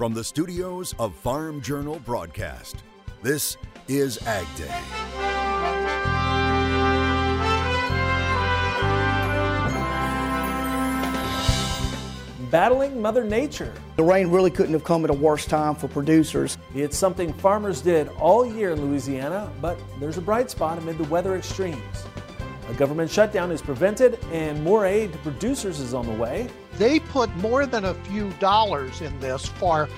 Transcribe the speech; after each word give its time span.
From 0.00 0.14
the 0.14 0.24
studios 0.24 0.94
of 0.98 1.14
Farm 1.14 1.60
Journal 1.60 2.00
Broadcast, 2.06 2.84
this 3.20 3.58
is 3.86 4.16
Ag 4.26 4.46
Day. 4.56 4.80
battling 12.50 13.00
Mother 13.00 13.22
Nature. 13.22 13.72
The 13.96 14.02
rain 14.02 14.28
really 14.28 14.50
couldn't 14.50 14.72
have 14.72 14.82
come 14.82 15.04
at 15.04 15.10
a 15.10 15.14
worse 15.14 15.46
time 15.46 15.76
for 15.76 15.86
producers. 15.86 16.58
It's 16.74 16.96
something 16.96 17.32
farmers 17.34 17.80
did 17.80 18.08
all 18.18 18.44
year 18.44 18.72
in 18.72 18.80
Louisiana, 18.84 19.52
but 19.60 19.78
there's 20.00 20.16
a 20.16 20.22
bright 20.22 20.50
spot 20.50 20.78
amid 20.78 20.98
the 20.98 21.04
weather 21.04 21.36
extremes. 21.36 22.04
A 22.70 22.74
government 22.74 23.10
shutdown 23.10 23.50
is 23.50 23.60
prevented, 23.60 24.16
and 24.30 24.62
more 24.62 24.86
aid 24.86 25.12
to 25.12 25.18
producers 25.18 25.80
is 25.80 25.92
on 25.92 26.06
the 26.06 26.12
way. 26.12 26.48
They 26.74 27.00
put 27.00 27.28
more 27.38 27.66
than 27.66 27.86
a 27.86 27.94
few 27.94 28.30
dollars 28.34 29.00
in 29.00 29.18
this 29.18 29.46
for 29.46 29.88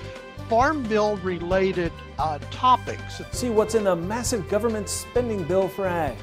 farm 0.49 0.81
bill 0.81 1.17
related 1.17 1.91
uh, 2.17 2.39
topics. 2.49 3.21
See 3.31 3.51
what's 3.51 3.75
in 3.75 3.83
the 3.83 3.95
massive 3.95 4.49
government 4.49 4.89
spending 4.89 5.43
bill 5.43 5.67
for 5.67 5.85
ag 5.85 6.17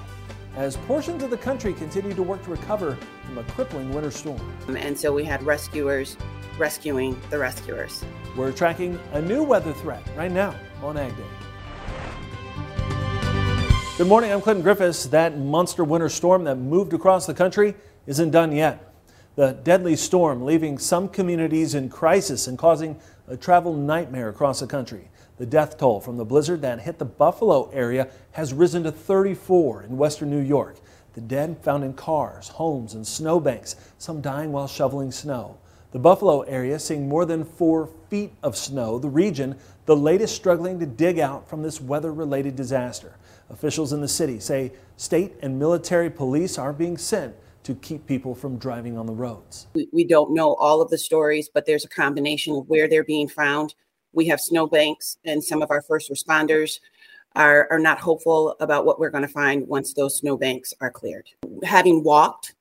as 0.56 0.76
portions 0.76 1.22
of 1.22 1.30
the 1.30 1.36
country 1.36 1.72
continue 1.72 2.14
to 2.14 2.22
work 2.22 2.42
to 2.42 2.50
recover 2.50 2.98
from 3.24 3.38
a 3.38 3.44
crippling 3.44 3.94
winter 3.94 4.10
storm. 4.10 4.40
And 4.66 4.98
so 4.98 5.12
we 5.12 5.22
had 5.22 5.44
rescuers 5.44 6.16
rescuing 6.58 7.18
the 7.30 7.38
rescuers. 7.38 8.04
We're 8.36 8.50
tracking 8.50 8.98
a 9.12 9.22
new 9.22 9.44
weather 9.44 9.72
threat 9.72 10.02
right 10.16 10.32
now 10.32 10.56
on 10.82 10.96
Ag 10.96 11.16
Day. 11.16 11.22
Good 14.00 14.08
morning, 14.08 14.32
I'm 14.32 14.40
Clinton 14.40 14.62
Griffiths. 14.62 15.04
That 15.04 15.36
monster 15.36 15.84
winter 15.84 16.08
storm 16.08 16.44
that 16.44 16.56
moved 16.56 16.94
across 16.94 17.26
the 17.26 17.34
country 17.34 17.74
isn't 18.06 18.30
done 18.30 18.50
yet. 18.50 18.94
The 19.36 19.52
deadly 19.62 19.94
storm 19.94 20.42
leaving 20.42 20.78
some 20.78 21.06
communities 21.06 21.74
in 21.74 21.90
crisis 21.90 22.46
and 22.46 22.56
causing 22.56 22.98
a 23.28 23.36
travel 23.36 23.74
nightmare 23.74 24.30
across 24.30 24.60
the 24.60 24.66
country. 24.66 25.10
The 25.36 25.44
death 25.44 25.76
toll 25.76 26.00
from 26.00 26.16
the 26.16 26.24
blizzard 26.24 26.62
that 26.62 26.80
hit 26.80 26.98
the 26.98 27.04
Buffalo 27.04 27.68
area 27.74 28.08
has 28.32 28.54
risen 28.54 28.84
to 28.84 28.90
34 28.90 29.82
in 29.82 29.98
western 29.98 30.30
New 30.30 30.40
York. 30.40 30.78
The 31.12 31.20
dead 31.20 31.58
found 31.62 31.84
in 31.84 31.92
cars, 31.92 32.48
homes, 32.48 32.94
and 32.94 33.06
snowbanks, 33.06 33.76
some 33.98 34.22
dying 34.22 34.50
while 34.50 34.66
shoveling 34.66 35.12
snow. 35.12 35.58
The 35.92 35.98
Buffalo 35.98 36.40
area 36.42 36.78
seeing 36.78 37.06
more 37.06 37.26
than 37.26 37.44
four 37.44 37.90
feet 38.08 38.32
of 38.42 38.56
snow, 38.56 38.98
the 38.98 39.10
region 39.10 39.58
the 39.90 39.96
latest 39.96 40.36
struggling 40.36 40.78
to 40.78 40.86
dig 40.86 41.18
out 41.18 41.48
from 41.48 41.64
this 41.64 41.80
weather 41.80 42.12
related 42.12 42.54
disaster. 42.54 43.16
Officials 43.50 43.92
in 43.92 44.00
the 44.00 44.06
city 44.06 44.38
say 44.38 44.72
state 44.96 45.32
and 45.42 45.58
military 45.58 46.08
police 46.08 46.58
are 46.58 46.72
being 46.72 46.96
sent 46.96 47.34
to 47.64 47.74
keep 47.74 48.06
people 48.06 48.32
from 48.32 48.56
driving 48.56 48.96
on 48.96 49.04
the 49.04 49.12
roads. 49.12 49.66
We, 49.92 50.04
don't 50.04 50.32
know 50.32 50.54
all 50.54 50.80
of 50.80 50.90
the 50.90 50.96
stories, 50.96 51.50
but 51.52 51.66
there's 51.66 51.84
a 51.84 51.88
combination 51.88 52.54
of 52.54 52.68
where 52.68 52.86
they're 52.86 53.02
being 53.02 53.28
found 53.28 53.74
we 54.12 54.26
have 54.26 54.40
snowbanks, 54.40 55.18
and 55.24 55.42
some 55.42 55.60
of 55.60 55.72
our 55.72 55.82
first 55.82 56.08
responders 56.08 56.78
are, 57.34 57.66
are 57.72 57.80
not 57.80 57.98
hopeful 57.98 58.54
about 58.60 58.86
what 58.86 59.00
we're 59.00 59.10
going 59.10 59.26
to 59.26 59.32
find 59.32 59.66
once 59.66 59.92
those 59.92 60.18
snowbanks 60.18 60.72
are 60.80 60.92
cleared. 60.92 61.28
Having 61.64 62.04
walked, 62.04 62.54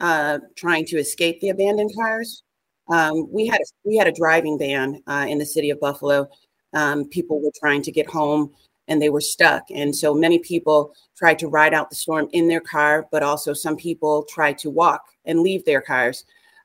uh, 0.00 0.40
trying 0.56 0.84
to 0.86 0.96
escape 0.96 1.40
the 1.40 1.50
abandoned 1.50 1.92
cars, 1.94 2.42
um, 2.88 3.30
we 3.32 3.46
had 3.46 3.60
a, 3.60 3.64
we 3.84 3.96
had 3.96 4.08
a 4.08 4.12
driving 4.12 4.58
ban 4.58 5.00
uh, 5.06 5.26
in 5.28 5.38
the 5.38 5.46
city 5.46 5.70
of 5.70 5.78
Buffalo. 5.78 6.28
Um, 6.74 7.06
people 7.08 7.40
were 7.40 7.52
trying 7.58 7.82
to 7.82 7.92
get 7.92 8.06
home 8.06 8.52
and 8.88 9.00
they 9.00 9.10
were 9.10 9.20
stuck, 9.20 9.62
and 9.70 9.94
so 9.94 10.12
many 10.12 10.38
people 10.40 10.92
tried 11.16 11.38
to 11.38 11.48
ride 11.48 11.72
out 11.72 11.88
the 11.88 11.96
storm 11.96 12.28
in 12.32 12.48
their 12.48 12.60
car, 12.60 13.06
but 13.12 13.22
also 13.22 13.52
some 13.52 13.76
people 13.76 14.24
tried 14.24 14.58
to 14.58 14.70
walk 14.70 15.02
and 15.24 15.40
leave 15.40 15.64
their 15.64 15.80
cars. 15.80 16.24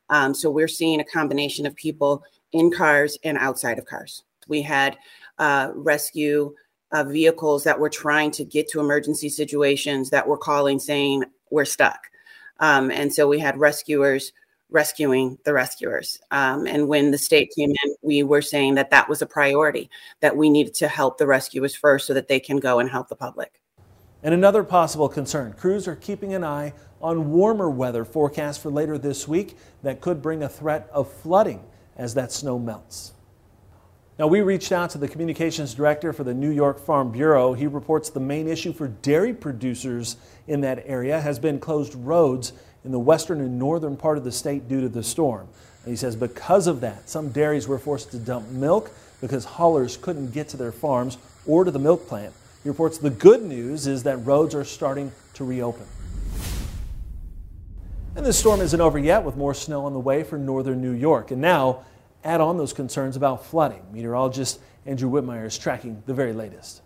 Um, 0.09 0.33
so 0.33 0.49
we're 0.49 0.67
seeing 0.67 0.99
a 0.99 1.05
combination 1.05 1.65
of 1.65 1.75
people 1.75 2.23
in 2.53 2.71
cars 2.71 3.17
and 3.23 3.37
outside 3.37 3.77
of 3.77 3.85
cars. 3.85 4.23
We 4.47 4.61
had 4.61 4.97
uh, 5.37 5.71
rescue 5.75 6.53
uh, 6.91 7.03
vehicles 7.03 7.63
that 7.65 7.79
were 7.79 7.89
trying 7.89 8.31
to 8.31 8.45
get 8.45 8.67
to 8.69 8.79
emergency 8.79 9.29
situations 9.29 10.09
that 10.09 10.27
were 10.27 10.37
calling 10.37 10.79
saying, 10.79 11.25
We're 11.51 11.65
stuck. 11.65 11.99
Um, 12.59 12.89
and 12.91 13.13
so 13.13 13.27
we 13.27 13.39
had 13.39 13.59
rescuers 13.59 14.31
rescuing 14.69 15.37
the 15.45 15.53
rescuers. 15.53 16.19
Um, 16.31 16.67
and 16.67 16.87
when 16.87 17.11
the 17.11 17.17
state 17.17 17.51
came 17.57 17.69
in, 17.69 17.95
we 18.01 18.23
were 18.23 18.41
saying 18.41 18.75
that 18.75 18.89
that 18.91 19.07
was 19.07 19.21
a 19.21 19.25
priority, 19.25 19.89
that 20.19 20.35
we 20.35 20.49
needed 20.49 20.73
to 20.75 20.87
help 20.87 21.17
the 21.17 21.27
rescuers 21.27 21.75
first 21.75 22.07
so 22.07 22.13
that 22.13 22.27
they 22.27 22.39
can 22.39 22.57
go 22.57 22.79
and 22.79 22.89
help 22.89 23.07
the 23.07 23.15
public. 23.15 23.61
And 24.23 24.33
another 24.33 24.63
possible 24.63 25.07
concern 25.07 25.53
crews 25.53 25.87
are 25.87 25.95
keeping 25.95 26.33
an 26.33 26.43
eye 26.43 26.73
on 27.01 27.31
warmer 27.31 27.69
weather 27.69 28.03
forecasts 28.03 28.57
for 28.57 28.71
later 28.71 28.97
this 28.97 29.27
week 29.27 29.55
that 29.83 30.01
could 30.01 30.21
bring 30.21 30.43
a 30.43 30.49
threat 30.49 30.89
of 30.91 31.11
flooding 31.11 31.63
as 31.95 32.13
that 32.15 32.31
snow 32.31 32.57
melts. 32.59 33.13
Now, 34.19 34.25
we 34.25 34.41
reached 34.41 34.71
out 34.71 34.89
to 34.91 34.97
the 34.97 35.07
communications 35.07 35.75
director 35.75 36.11
for 36.11 36.23
the 36.23 36.33
New 36.33 36.49
York 36.49 36.79
Farm 36.79 37.11
Bureau. 37.11 37.53
He 37.53 37.67
reports 37.67 38.09
the 38.09 38.19
main 38.19 38.47
issue 38.47 38.73
for 38.73 38.87
dairy 38.87 39.31
producers 39.31 40.17
in 40.47 40.61
that 40.61 40.83
area 40.87 41.21
has 41.21 41.37
been 41.37 41.59
closed 41.59 41.93
roads 41.93 42.53
in 42.83 42.91
the 42.91 42.99
western 42.99 43.41
and 43.41 43.59
northern 43.59 43.97
part 43.97 44.17
of 44.17 44.23
the 44.23 44.31
state 44.31 44.67
due 44.67 44.81
to 44.81 44.89
the 44.89 45.03
storm. 45.03 45.47
And 45.83 45.91
he 45.91 45.97
says 45.97 46.15
because 46.15 46.67
of 46.67 46.81
that, 46.81 47.09
some 47.09 47.29
dairies 47.29 47.67
were 47.67 47.79
forced 47.79 48.11
to 48.11 48.17
dump 48.17 48.49
milk 48.49 48.91
because 49.21 49.45
haulers 49.45 49.97
couldn't 49.97 50.31
get 50.31 50.49
to 50.49 50.57
their 50.57 50.71
farms 50.71 51.17
or 51.45 51.63
to 51.63 51.71
the 51.71 51.79
milk 51.79 52.07
plant. 52.07 52.33
He 52.63 52.69
reports 52.69 52.97
the 52.97 53.09
good 53.09 53.43
news 53.43 53.87
is 53.87 54.03
that 54.03 54.17
roads 54.17 54.53
are 54.53 54.65
starting 54.65 55.11
to 55.35 55.43
reopen. 55.43 55.85
And 58.15 58.25
the 58.25 58.33
storm 58.33 58.61
isn't 58.61 58.81
over 58.81 58.97
yet 58.97 59.23
with 59.23 59.37
more 59.37 59.53
snow 59.53 59.85
on 59.85 59.93
the 59.93 59.99
way 59.99 60.23
for 60.23 60.37
northern 60.37 60.81
New 60.81 60.91
York. 60.91 61.31
And 61.31 61.39
now, 61.39 61.85
add 62.23 62.41
on 62.41 62.57
those 62.57 62.73
concerns 62.73 63.15
about 63.15 63.45
flooding. 63.45 63.83
Meteorologist 63.93 64.59
Andrew 64.85 65.09
Whitmire 65.09 65.45
is 65.45 65.57
tracking 65.57 66.01
the 66.05 66.13
very 66.13 66.33
latest. 66.33 66.81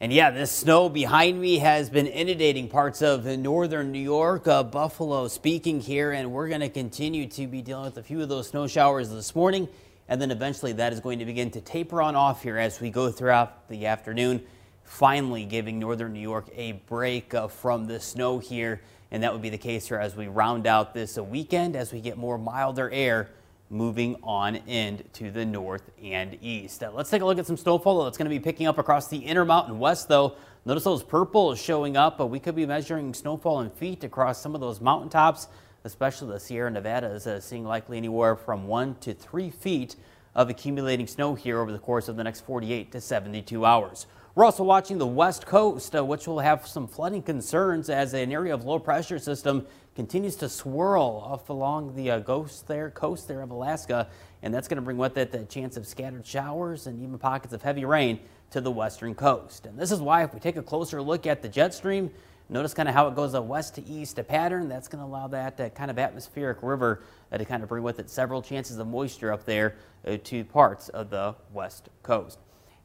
And 0.00 0.12
yeah, 0.12 0.30
this 0.30 0.52
snow 0.52 0.88
behind 0.88 1.40
me 1.40 1.58
has 1.58 1.90
been 1.90 2.06
inundating 2.06 2.68
parts 2.68 3.02
of 3.02 3.24
northern 3.24 3.90
New 3.90 3.98
York, 3.98 4.46
uh, 4.46 4.62
Buffalo 4.62 5.26
speaking 5.26 5.80
here, 5.80 6.12
and 6.12 6.30
we're 6.30 6.46
going 6.48 6.60
to 6.60 6.68
continue 6.68 7.26
to 7.30 7.48
be 7.48 7.62
dealing 7.62 7.86
with 7.86 7.98
a 7.98 8.04
few 8.04 8.22
of 8.22 8.28
those 8.28 8.46
snow 8.46 8.68
showers 8.68 9.10
this 9.10 9.34
morning. 9.34 9.66
And 10.08 10.22
then 10.22 10.30
eventually 10.30 10.72
that 10.74 10.92
is 10.92 11.00
going 11.00 11.18
to 11.18 11.24
begin 11.24 11.50
to 11.50 11.60
taper 11.60 12.00
on 12.00 12.14
off 12.14 12.44
here 12.44 12.58
as 12.58 12.80
we 12.80 12.90
go 12.90 13.10
throughout 13.10 13.68
the 13.68 13.86
afternoon, 13.86 14.46
finally 14.84 15.44
giving 15.44 15.80
northern 15.80 16.12
New 16.12 16.20
York 16.20 16.48
a 16.54 16.72
break 16.86 17.34
uh, 17.34 17.48
from 17.48 17.88
the 17.88 17.98
snow 17.98 18.38
here. 18.38 18.80
And 19.10 19.24
that 19.24 19.32
would 19.32 19.42
be 19.42 19.50
the 19.50 19.58
case 19.58 19.88
here 19.88 19.98
as 19.98 20.14
we 20.14 20.28
round 20.28 20.68
out 20.68 20.94
this 20.94 21.18
weekend 21.18 21.74
as 21.74 21.92
we 21.92 22.00
get 22.00 22.16
more 22.16 22.38
milder 22.38 22.88
air 22.92 23.30
moving 23.70 24.16
on 24.22 24.56
end 24.66 25.00
into 25.00 25.30
the 25.30 25.44
north 25.44 25.90
and 26.02 26.38
east. 26.40 26.82
Uh, 26.82 26.90
let's 26.92 27.10
take 27.10 27.22
a 27.22 27.24
look 27.24 27.38
at 27.38 27.46
some 27.46 27.56
snowfall 27.56 28.04
that's 28.04 28.16
going 28.16 28.28
to 28.28 28.34
be 28.34 28.40
picking 28.40 28.66
up 28.66 28.78
across 28.78 29.08
the 29.08 29.18
Intermountain 29.18 29.78
West, 29.78 30.08
though. 30.08 30.36
Notice 30.64 30.84
those 30.84 31.02
purples 31.02 31.60
showing 31.60 31.96
up, 31.96 32.18
but 32.18 32.26
we 32.26 32.40
could 32.40 32.54
be 32.54 32.66
measuring 32.66 33.12
snowfall 33.14 33.60
in 33.60 33.70
feet 33.70 34.04
across 34.04 34.40
some 34.40 34.54
of 34.54 34.60
those 34.60 34.80
mountaintops, 34.80 35.48
especially 35.84 36.28
the 36.28 36.40
Sierra 36.40 36.70
Nevadas, 36.70 37.26
uh, 37.26 37.40
seeing 37.40 37.64
likely 37.64 37.96
anywhere 37.96 38.36
from 38.36 38.66
one 38.66 38.94
to 39.00 39.14
three 39.14 39.50
feet 39.50 39.96
of 40.34 40.50
accumulating 40.50 41.06
snow 41.06 41.34
here 41.34 41.60
over 41.60 41.72
the 41.72 41.78
course 41.78 42.08
of 42.08 42.16
the 42.16 42.24
next 42.24 42.42
48 42.42 42.92
to 42.92 43.00
72 43.00 43.64
hours. 43.64 44.06
We're 44.38 44.44
also 44.44 44.62
watching 44.62 44.98
the 44.98 45.06
west 45.06 45.46
coast, 45.46 45.96
uh, 45.96 46.04
which 46.04 46.28
will 46.28 46.38
have 46.38 46.64
some 46.64 46.86
flooding 46.86 47.22
concerns 47.22 47.90
as 47.90 48.14
an 48.14 48.30
area 48.30 48.54
of 48.54 48.64
low 48.64 48.78
pressure 48.78 49.18
system 49.18 49.66
continues 49.96 50.36
to 50.36 50.48
swirl 50.48 51.24
off 51.26 51.48
along 51.48 51.96
the 51.96 52.12
uh, 52.12 52.20
coast 52.20 52.68
there, 52.68 52.88
coast 52.88 53.26
there 53.26 53.42
of 53.42 53.50
Alaska, 53.50 54.06
and 54.44 54.54
that's 54.54 54.68
going 54.68 54.76
to 54.76 54.82
bring 54.82 54.96
with 54.96 55.18
it 55.18 55.32
the 55.32 55.44
chance 55.46 55.76
of 55.76 55.88
scattered 55.88 56.24
showers 56.24 56.86
and 56.86 57.02
even 57.02 57.18
pockets 57.18 57.52
of 57.52 57.62
heavy 57.62 57.84
rain 57.84 58.20
to 58.52 58.60
the 58.60 58.70
western 58.70 59.12
coast. 59.12 59.66
And 59.66 59.76
this 59.76 59.90
is 59.90 60.00
why 60.00 60.22
if 60.22 60.32
we 60.32 60.38
take 60.38 60.56
a 60.56 60.62
closer 60.62 61.02
look 61.02 61.26
at 61.26 61.42
the 61.42 61.48
jet 61.48 61.74
stream, 61.74 62.08
notice 62.48 62.74
kind 62.74 62.88
of 62.88 62.94
how 62.94 63.08
it 63.08 63.16
goes 63.16 63.34
a 63.34 63.42
west 63.42 63.74
to 63.74 63.84
east 63.88 64.20
pattern. 64.28 64.68
That's 64.68 64.86
going 64.86 65.02
to 65.02 65.10
allow 65.10 65.26
that 65.26 65.58
uh, 65.58 65.68
kind 65.70 65.90
of 65.90 65.98
atmospheric 65.98 66.62
river 66.62 67.02
uh, 67.32 67.38
to 67.38 67.44
kind 67.44 67.64
of 67.64 67.68
bring 67.68 67.82
with 67.82 67.98
it 67.98 68.08
several 68.08 68.40
chances 68.40 68.78
of 68.78 68.86
moisture 68.86 69.32
up 69.32 69.44
there 69.44 69.74
uh, 70.06 70.16
to 70.22 70.44
parts 70.44 70.90
of 70.90 71.10
the 71.10 71.34
west 71.52 71.88
coast. 72.04 72.38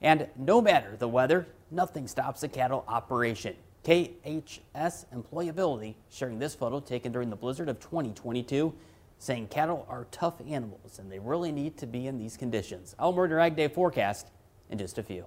And 0.03 0.27
no 0.37 0.61
matter 0.61 0.97
the 0.97 1.07
weather, 1.07 1.47
nothing 1.71 2.07
stops 2.07 2.43
a 2.43 2.49
cattle 2.49 2.83
operation. 2.87 3.55
KHS 3.85 5.05
Employability 5.13 5.95
sharing 6.09 6.39
this 6.39 6.53
photo 6.53 6.81
taken 6.81 7.11
during 7.11 7.29
the 7.29 7.35
blizzard 7.35 7.69
of 7.69 7.79
2022, 7.79 8.73
saying 9.17 9.47
cattle 9.47 9.85
are 9.89 10.05
tough 10.11 10.35
animals 10.47 10.99
and 10.99 11.09
they 11.09 11.19
really 11.19 11.51
need 11.51 11.77
to 11.77 11.87
be 11.87 12.07
in 12.07 12.17
these 12.17 12.35
conditions. 12.35 12.95
I'll 12.99 13.13
murder 13.13 13.39
Ag 13.39 13.55
Day 13.55 13.69
forecast 13.69 14.27
in 14.69 14.77
just 14.77 14.97
a 14.97 15.03
few. 15.03 15.25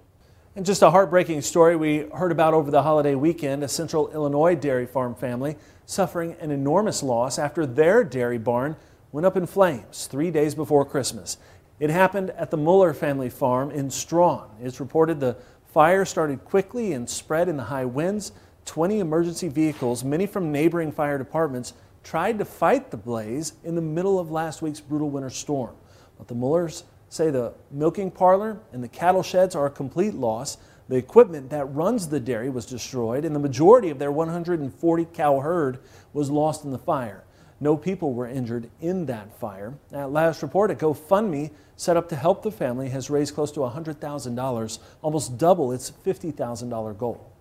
And 0.55 0.65
just 0.65 0.81
a 0.81 0.89
heartbreaking 0.89 1.41
story 1.41 1.75
we 1.75 2.09
heard 2.15 2.31
about 2.31 2.53
over 2.53 2.71
the 2.71 2.81
holiday 2.81 3.15
weekend 3.15 3.63
a 3.63 3.67
central 3.67 4.11
Illinois 4.11 4.55
dairy 4.55 4.87
farm 4.87 5.13
family 5.13 5.55
suffering 5.85 6.35
an 6.39 6.51
enormous 6.51 7.01
loss 7.01 7.37
after 7.39 7.65
their 7.65 8.03
dairy 8.03 8.39
barn 8.39 8.75
went 9.11 9.25
up 9.25 9.37
in 9.37 9.45
flames 9.45 10.07
three 10.07 10.31
days 10.31 10.53
before 10.53 10.83
Christmas. 10.85 11.37
It 11.79 11.91
happened 11.91 12.31
at 12.31 12.49
the 12.49 12.57
Muller 12.57 12.93
family 12.93 13.29
farm 13.29 13.69
in 13.69 13.91
Strawn. 13.91 14.49
It's 14.59 14.79
reported 14.79 15.19
the 15.19 15.37
fire 15.73 16.05
started 16.05 16.43
quickly 16.43 16.93
and 16.93 17.07
spread 17.07 17.47
in 17.47 17.57
the 17.57 17.65
high 17.65 17.85
winds. 17.85 18.31
20 18.65 18.99
emergency 18.99 19.47
vehicles, 19.47 20.03
many 20.03 20.25
from 20.25 20.51
neighboring 20.51 20.91
fire 20.91 21.19
departments, 21.19 21.73
tried 22.03 22.39
to 22.39 22.45
fight 22.45 22.89
the 22.89 22.97
blaze 22.97 23.53
in 23.63 23.75
the 23.75 23.81
middle 23.81 24.17
of 24.19 24.31
last 24.31 24.63
week's 24.63 24.81
brutal 24.81 25.09
winter 25.09 25.29
storm. 25.29 25.75
But 26.17 26.27
the 26.27 26.33
Mullers 26.33 26.83
say 27.09 27.29
the 27.29 27.53
milking 27.69 28.09
parlor 28.09 28.59
and 28.73 28.83
the 28.83 28.87
cattle 28.87 29.23
sheds 29.23 29.55
are 29.55 29.67
a 29.67 29.71
complete 29.71 30.15
loss. 30.15 30.57
The 30.89 30.95
equipment 30.95 31.51
that 31.51 31.65
runs 31.65 32.07
the 32.07 32.19
dairy 32.19 32.49
was 32.49 32.65
destroyed, 32.65 33.23
and 33.23 33.35
the 33.35 33.39
majority 33.39 33.89
of 33.89 33.99
their 33.99 34.11
140 34.11 35.05
cow 35.13 35.39
herd 35.41 35.79
was 36.13 36.31
lost 36.31 36.63
in 36.63 36.71
the 36.71 36.79
fire. 36.79 37.23
No 37.59 37.75
people 37.75 38.13
were 38.13 38.27
injured 38.27 38.69
in 38.81 39.05
that 39.07 39.39
fire. 39.39 39.73
At 39.91 40.11
last 40.11 40.41
report, 40.41 40.69
a 40.69 40.75
GoFundMe 40.75 41.51
set 41.75 41.97
up 41.97 42.09
to 42.09 42.15
help 42.15 42.43
the 42.43 42.51
family 42.51 42.89
has 42.89 43.09
raised 43.09 43.33
close 43.33 43.51
to 43.53 43.61
$100,000, 43.61 44.79
almost 45.01 45.37
double 45.37 45.71
its 45.71 45.91
$50,000 45.91 46.97
goal. 46.97 47.31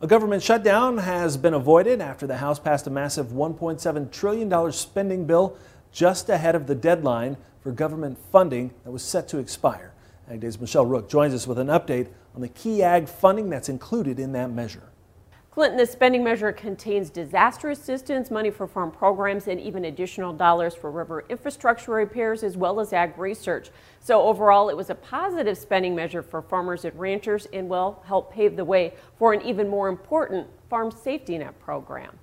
A 0.00 0.06
government 0.06 0.42
shutdown 0.42 0.98
has 0.98 1.36
been 1.36 1.54
avoided 1.54 2.00
after 2.00 2.26
the 2.26 2.38
House 2.38 2.58
passed 2.58 2.88
a 2.88 2.90
massive 2.90 3.28
$1.7 3.28 4.10
trillion 4.10 4.72
spending 4.72 5.26
bill 5.26 5.56
just 5.92 6.28
ahead 6.28 6.56
of 6.56 6.66
the 6.66 6.74
deadline 6.74 7.36
for 7.60 7.70
government 7.70 8.18
funding 8.32 8.72
that 8.82 8.90
was 8.90 9.04
set 9.04 9.28
to 9.28 9.38
expire. 9.38 9.92
Ag 10.28 10.40
Day's 10.40 10.60
Michelle 10.60 10.86
Rook 10.86 11.08
joins 11.08 11.34
us 11.34 11.46
with 11.46 11.58
an 11.58 11.68
update 11.68 12.08
on 12.34 12.40
the 12.40 12.48
key 12.48 12.82
ag 12.82 13.08
funding 13.08 13.50
that's 13.50 13.68
included 13.68 14.18
in 14.18 14.32
that 14.32 14.50
measure. 14.50 14.91
Clinton, 15.52 15.76
the 15.76 15.84
spending 15.84 16.24
measure 16.24 16.50
contains 16.50 17.10
disaster 17.10 17.68
assistance, 17.68 18.30
money 18.30 18.50
for 18.50 18.66
farm 18.66 18.90
programs, 18.90 19.48
and 19.48 19.60
even 19.60 19.84
additional 19.84 20.32
dollars 20.32 20.74
for 20.74 20.90
river 20.90 21.26
infrastructure 21.28 21.92
repairs 21.92 22.42
as 22.42 22.56
well 22.56 22.80
as 22.80 22.94
ag 22.94 23.18
research. 23.18 23.68
So 24.00 24.22
overall, 24.22 24.70
it 24.70 24.76
was 24.78 24.88
a 24.88 24.94
positive 24.94 25.58
spending 25.58 25.94
measure 25.94 26.22
for 26.22 26.40
farmers 26.40 26.86
and 26.86 26.98
ranchers 26.98 27.46
and 27.52 27.68
will 27.68 28.02
help 28.06 28.32
pave 28.32 28.56
the 28.56 28.64
way 28.64 28.94
for 29.18 29.34
an 29.34 29.42
even 29.42 29.68
more 29.68 29.88
important 29.88 30.46
farm 30.70 30.90
safety 30.90 31.36
net 31.36 31.60
program. 31.60 32.18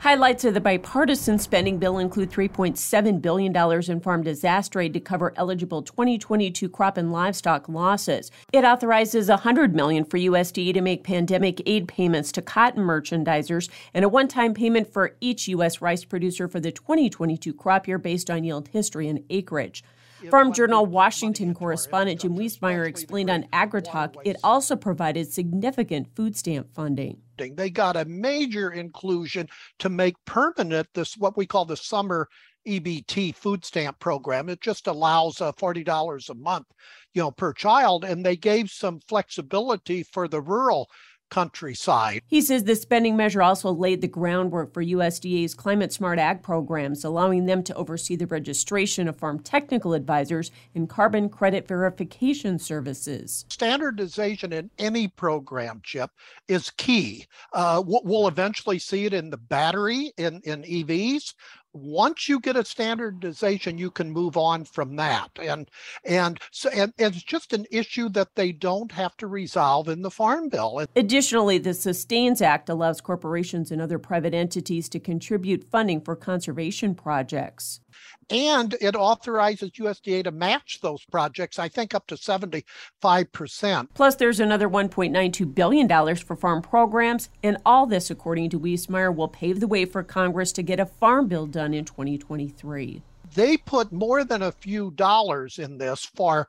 Highlights 0.00 0.46
of 0.46 0.54
the 0.54 0.62
bipartisan 0.62 1.38
spending 1.38 1.76
bill 1.76 1.98
include 1.98 2.30
$3.7 2.30 3.20
billion 3.20 3.54
in 3.90 4.00
farm 4.00 4.22
disaster 4.22 4.80
aid 4.80 4.94
to 4.94 5.00
cover 5.00 5.34
eligible 5.36 5.82
2022 5.82 6.70
crop 6.70 6.96
and 6.96 7.12
livestock 7.12 7.68
losses. 7.68 8.30
It 8.50 8.64
authorizes 8.64 9.28
100 9.28 9.74
million 9.74 10.06
for 10.06 10.16
USDA 10.16 10.72
to 10.72 10.80
make 10.80 11.04
pandemic 11.04 11.60
aid 11.66 11.86
payments 11.86 12.32
to 12.32 12.40
cotton 12.40 12.82
merchandisers 12.82 13.68
and 13.92 14.02
a 14.02 14.08
one-time 14.08 14.54
payment 14.54 14.90
for 14.90 15.16
each 15.20 15.48
U.S. 15.48 15.82
rice 15.82 16.06
producer 16.06 16.48
for 16.48 16.60
the 16.60 16.72
2022 16.72 17.52
crop 17.52 17.86
year 17.86 17.98
based 17.98 18.30
on 18.30 18.42
yield 18.42 18.68
history 18.68 19.06
and 19.06 19.22
acreage. 19.28 19.84
Farm 20.30 20.54
Journal 20.54 20.86
Washington 20.86 21.52
correspondent 21.54 22.20
Jim 22.20 22.36
Wiesemeyer 22.36 22.86
explained 22.86 23.30
on 23.30 23.44
AgriTalk 23.52 24.16
it 24.24 24.36
also 24.42 24.76
provided 24.76 25.30
significant 25.30 26.14
food 26.14 26.36
stamp 26.36 26.74
funding. 26.74 27.18
They 27.48 27.70
got 27.70 27.96
a 27.96 28.04
major 28.04 28.70
inclusion 28.70 29.48
to 29.78 29.88
make 29.88 30.14
permanent 30.24 30.88
this 30.94 31.16
what 31.16 31.36
we 31.36 31.46
call 31.46 31.64
the 31.64 31.76
summer 31.76 32.28
EBT 32.66 33.34
food 33.34 33.64
stamp 33.64 33.98
program. 33.98 34.48
It 34.48 34.60
just 34.60 34.86
allows 34.86 35.40
uh, 35.40 35.52
$40 35.52 36.28
a 36.28 36.34
month, 36.34 36.66
you 37.14 37.22
know, 37.22 37.30
per 37.30 37.52
child 37.52 38.04
and 38.04 38.24
they 38.24 38.36
gave 38.36 38.70
some 38.70 39.00
flexibility 39.08 40.02
for 40.02 40.28
the 40.28 40.40
rural 40.40 40.88
countryside. 41.30 42.22
He 42.26 42.40
says 42.40 42.64
the 42.64 42.76
spending 42.76 43.16
measure 43.16 43.42
also 43.42 43.72
laid 43.72 44.00
the 44.00 44.08
groundwork 44.08 44.74
for 44.74 44.84
USDA's 44.84 45.54
climate 45.54 45.92
smart 45.92 46.18
ag 46.18 46.42
programs, 46.42 47.04
allowing 47.04 47.46
them 47.46 47.62
to 47.64 47.74
oversee 47.74 48.16
the 48.16 48.26
registration 48.26 49.08
of 49.08 49.16
farm 49.16 49.38
technical 49.38 49.94
advisors 49.94 50.50
and 50.74 50.88
carbon 50.88 51.28
credit 51.28 51.66
verification 51.66 52.58
services. 52.58 53.44
Standardization 53.48 54.52
in 54.52 54.70
any 54.78 55.08
program, 55.08 55.80
Chip, 55.82 56.10
is 56.48 56.70
key. 56.70 57.26
Uh, 57.52 57.82
we'll 57.86 58.28
eventually 58.28 58.78
see 58.78 59.04
it 59.04 59.14
in 59.14 59.30
the 59.30 59.36
battery 59.36 60.12
in, 60.16 60.40
in 60.44 60.62
EVs 60.62 61.34
once 61.72 62.28
you 62.28 62.40
get 62.40 62.56
a 62.56 62.64
standardization 62.64 63.78
you 63.78 63.90
can 63.90 64.10
move 64.10 64.36
on 64.36 64.64
from 64.64 64.96
that. 64.96 65.30
And 65.40 65.70
and 66.04 66.38
so 66.50 66.70
and, 66.70 66.92
and, 66.98 67.14
it's 67.14 67.22
just 67.22 67.52
an 67.52 67.66
issue 67.70 68.08
that 68.10 68.34
they 68.34 68.52
don't 68.52 68.92
have 68.92 69.16
to 69.18 69.26
resolve 69.26 69.88
in 69.88 70.02
the 70.02 70.10
farm 70.10 70.48
bill. 70.48 70.84
Additionally 70.96 71.58
the 71.58 71.74
sustains 71.74 72.42
act 72.42 72.68
allows 72.68 73.00
corporations 73.00 73.70
and 73.70 73.80
other 73.80 73.98
private 73.98 74.34
entities 74.34 74.88
to 74.90 75.00
contribute 75.00 75.70
funding 75.70 76.00
for 76.00 76.16
conservation 76.16 76.94
projects 76.94 77.80
and 78.28 78.74
it 78.80 78.94
authorizes 78.94 79.70
USDA 79.72 80.24
to 80.24 80.30
match 80.30 80.80
those 80.80 81.04
projects, 81.04 81.58
I 81.58 81.68
think 81.68 81.94
up 81.94 82.06
to 82.08 82.14
75%. 82.14 83.88
Plus, 83.94 84.14
there's 84.14 84.40
another 84.40 84.68
$1.92 84.68 85.54
billion 85.54 86.16
for 86.16 86.36
farm 86.36 86.62
programs, 86.62 87.28
and 87.42 87.56
all 87.66 87.86
this, 87.86 88.10
according 88.10 88.50
to 88.50 88.60
Wiesemeyer, 88.60 89.14
will 89.14 89.28
pave 89.28 89.60
the 89.60 89.66
way 89.66 89.84
for 89.84 90.02
Congress 90.02 90.52
to 90.52 90.62
get 90.62 90.80
a 90.80 90.86
farm 90.86 91.26
bill 91.26 91.46
done 91.46 91.74
in 91.74 91.84
2023 91.84 93.02
they 93.34 93.56
put 93.56 93.92
more 93.92 94.24
than 94.24 94.42
a 94.42 94.52
few 94.52 94.90
dollars 94.90 95.58
in 95.58 95.78
this 95.78 96.04
for 96.04 96.48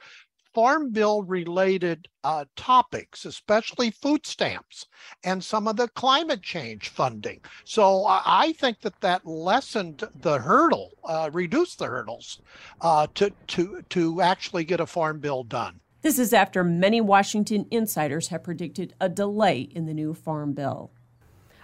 Farm 0.54 0.92
Bill 0.92 1.24
related 1.24 2.08
uh, 2.24 2.46
topics, 2.56 3.26
especially 3.26 3.92
food 3.92 4.26
stamps 4.26 4.86
and 5.24 5.44
some 5.44 5.68
of 5.68 5.78
the 5.78 5.88
climate 5.90 6.42
change 6.42 6.90
funding. 6.90 7.42
So 7.64 8.06
I 8.08 8.54
think 8.60 8.82
that 8.82 9.00
that 9.02 9.26
lessened 9.26 10.04
the 10.14 10.40
hurdle, 10.40 10.92
uh, 11.04 11.30
reduced 11.32 11.80
the 11.80 11.88
hurdles 11.88 12.42
uh, 12.82 13.08
to, 13.16 13.32
to, 13.48 13.82
to 13.90 14.22
actually 14.22 14.66
get 14.66 14.80
a 14.80 14.86
Farm 14.86 15.20
Bill 15.20 15.44
done. 15.44 15.80
This 16.02 16.18
is 16.18 16.34
after 16.34 16.64
many 16.64 17.00
Washington 17.00 17.68
insiders 17.70 18.30
have 18.30 18.44
predicted 18.44 18.96
a 19.00 19.08
delay 19.08 19.62
in 19.62 19.86
the 19.86 19.94
new 19.94 20.14
Farm 20.14 20.54
Bill. 20.54 20.92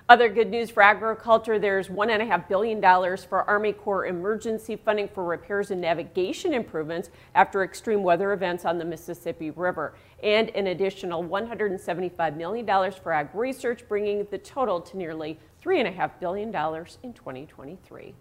Other 0.09 0.29
good 0.29 0.49
news 0.49 0.69
for 0.69 0.81
agriculture 0.81 1.59
there's 1.59 1.89
$1.5 1.89 2.47
billion 2.47 2.81
for 2.81 3.43
Army 3.43 3.73
Corps 3.73 4.05
emergency 4.05 4.77
funding 4.77 5.09
for 5.09 5.25
repairs 5.25 5.69
and 5.69 5.81
navigation 5.81 6.53
improvements 6.53 7.09
after 7.35 7.61
extreme 7.61 8.03
weather 8.03 8.31
events 8.31 8.63
on 8.63 8.77
the 8.77 8.85
Mississippi 8.85 9.51
River, 9.51 9.95
and 10.23 10.49
an 10.51 10.67
additional 10.67 11.25
$175 11.25 12.37
million 12.37 12.65
for 13.03 13.11
ag 13.11 13.27
research, 13.33 13.85
bringing 13.89 14.25
the 14.31 14.37
total 14.37 14.79
to 14.79 14.95
nearly 14.95 15.37
$3.5 15.61 16.11
billion 16.21 16.47
in 17.03 17.11
2023. 17.11 18.15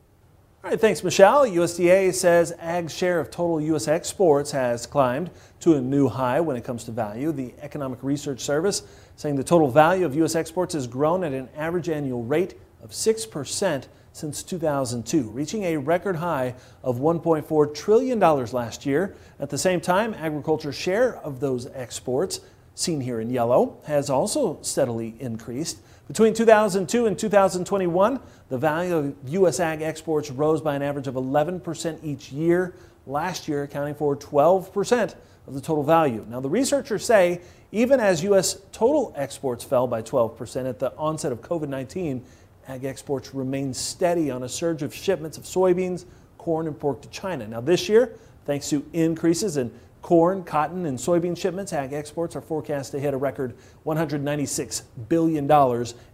All 0.66 0.72
right, 0.72 0.80
thanks, 0.80 1.04
Michelle. 1.04 1.46
USDA 1.46 2.12
says 2.12 2.52
ag's 2.58 2.92
share 2.92 3.20
of 3.20 3.30
total 3.30 3.60
U.S. 3.60 3.86
exports 3.86 4.50
has 4.50 4.84
climbed 4.84 5.30
to 5.60 5.74
a 5.74 5.80
new 5.80 6.08
high 6.08 6.40
when 6.40 6.56
it 6.56 6.64
comes 6.64 6.82
to 6.86 6.90
value. 6.90 7.30
The 7.30 7.54
Economic 7.62 8.02
Research 8.02 8.40
Service 8.40 8.82
saying 9.14 9.36
the 9.36 9.44
total 9.44 9.70
value 9.70 10.04
of 10.04 10.16
U.S. 10.16 10.34
exports 10.34 10.74
has 10.74 10.88
grown 10.88 11.22
at 11.22 11.32
an 11.32 11.48
average 11.54 11.88
annual 11.88 12.24
rate 12.24 12.56
of 12.82 12.90
6% 12.90 13.86
since 14.12 14.42
2002, 14.42 15.30
reaching 15.30 15.62
a 15.62 15.76
record 15.76 16.16
high 16.16 16.56
of 16.82 16.96
$1.4 16.96 17.72
trillion 17.72 18.18
last 18.18 18.84
year. 18.84 19.14
At 19.38 19.50
the 19.50 19.58
same 19.58 19.80
time, 19.80 20.14
agriculture's 20.14 20.74
share 20.74 21.18
of 21.18 21.38
those 21.38 21.68
exports, 21.74 22.40
seen 22.74 23.00
here 23.02 23.20
in 23.20 23.30
yellow, 23.30 23.78
has 23.86 24.10
also 24.10 24.58
steadily 24.62 25.14
increased. 25.20 25.78
Between 26.08 26.34
2002 26.34 27.06
and 27.06 27.18
2021, 27.18 28.20
the 28.48 28.58
value 28.58 28.94
of 28.94 29.14
U.S. 29.26 29.58
ag 29.58 29.82
exports 29.82 30.30
rose 30.30 30.60
by 30.60 30.76
an 30.76 30.82
average 30.82 31.08
of 31.08 31.14
11% 31.14 31.98
each 32.04 32.30
year, 32.30 32.74
last 33.06 33.48
year 33.48 33.64
accounting 33.64 33.96
for 33.96 34.16
12% 34.16 35.16
of 35.48 35.54
the 35.54 35.60
total 35.60 35.82
value. 35.82 36.24
Now, 36.28 36.40
the 36.40 36.48
researchers 36.48 37.04
say 37.04 37.40
even 37.72 37.98
as 37.98 38.22
U.S. 38.22 38.60
total 38.70 39.12
exports 39.16 39.64
fell 39.64 39.88
by 39.88 40.00
12% 40.00 40.68
at 40.68 40.78
the 40.78 40.94
onset 40.96 41.32
of 41.32 41.40
COVID 41.40 41.68
19, 41.68 42.24
ag 42.68 42.84
exports 42.84 43.34
remained 43.34 43.76
steady 43.76 44.30
on 44.30 44.44
a 44.44 44.48
surge 44.48 44.82
of 44.82 44.94
shipments 44.94 45.36
of 45.36 45.44
soybeans, 45.44 46.04
corn, 46.38 46.68
and 46.68 46.78
pork 46.78 47.02
to 47.02 47.08
China. 47.08 47.46
Now, 47.48 47.60
this 47.60 47.88
year, 47.88 48.16
thanks 48.44 48.70
to 48.70 48.84
increases 48.92 49.56
in 49.56 49.72
Corn, 50.02 50.44
cotton, 50.44 50.86
and 50.86 50.98
soybean 50.98 51.36
shipments, 51.36 51.72
ag 51.72 51.92
exports 51.92 52.36
are 52.36 52.40
forecast 52.40 52.92
to 52.92 53.00
hit 53.00 53.12
a 53.12 53.16
record 53.16 53.54
$196 53.84 54.82
billion, 55.08 55.50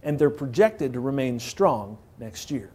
and 0.03 0.17
they're 0.17 0.29
projected 0.29 0.93
to 0.93 0.99
remain 0.99 1.39
strong 1.39 1.97
next 2.19 2.49
year. 2.49 2.71